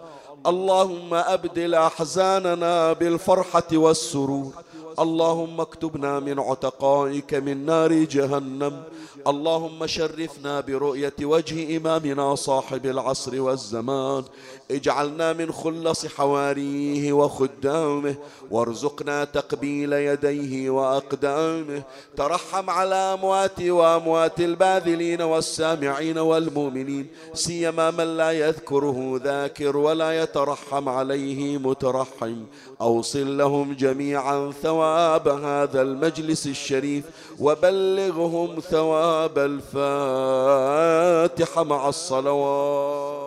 [0.47, 4.53] اللهم أبدل أحزاننا بالفرحة والسرور.
[4.99, 8.83] اللهم اكتبنا من عتقائك من نار جهنم.
[9.27, 14.25] اللهم شرفنا برؤية وجه إمامنا صاحب العصر والزمان.
[14.71, 18.15] اجعلنا من خلص حواريه وخدامه
[18.51, 21.83] وارزقنا تقبيل يديه وأقدامه.
[22.17, 31.59] ترحم على أموات وأموات الباذلين والسامعين والمؤمنين سيما من لا يذكره ذاكر ولا يترحم عليه
[31.59, 32.45] مترحم.
[32.81, 37.05] أوصل لهم جميعا ثواب هذا المجلس الشريف
[37.41, 39.39] وبلغهم ثواب
[40.59, 43.26] الفاتحة مع الصلوات.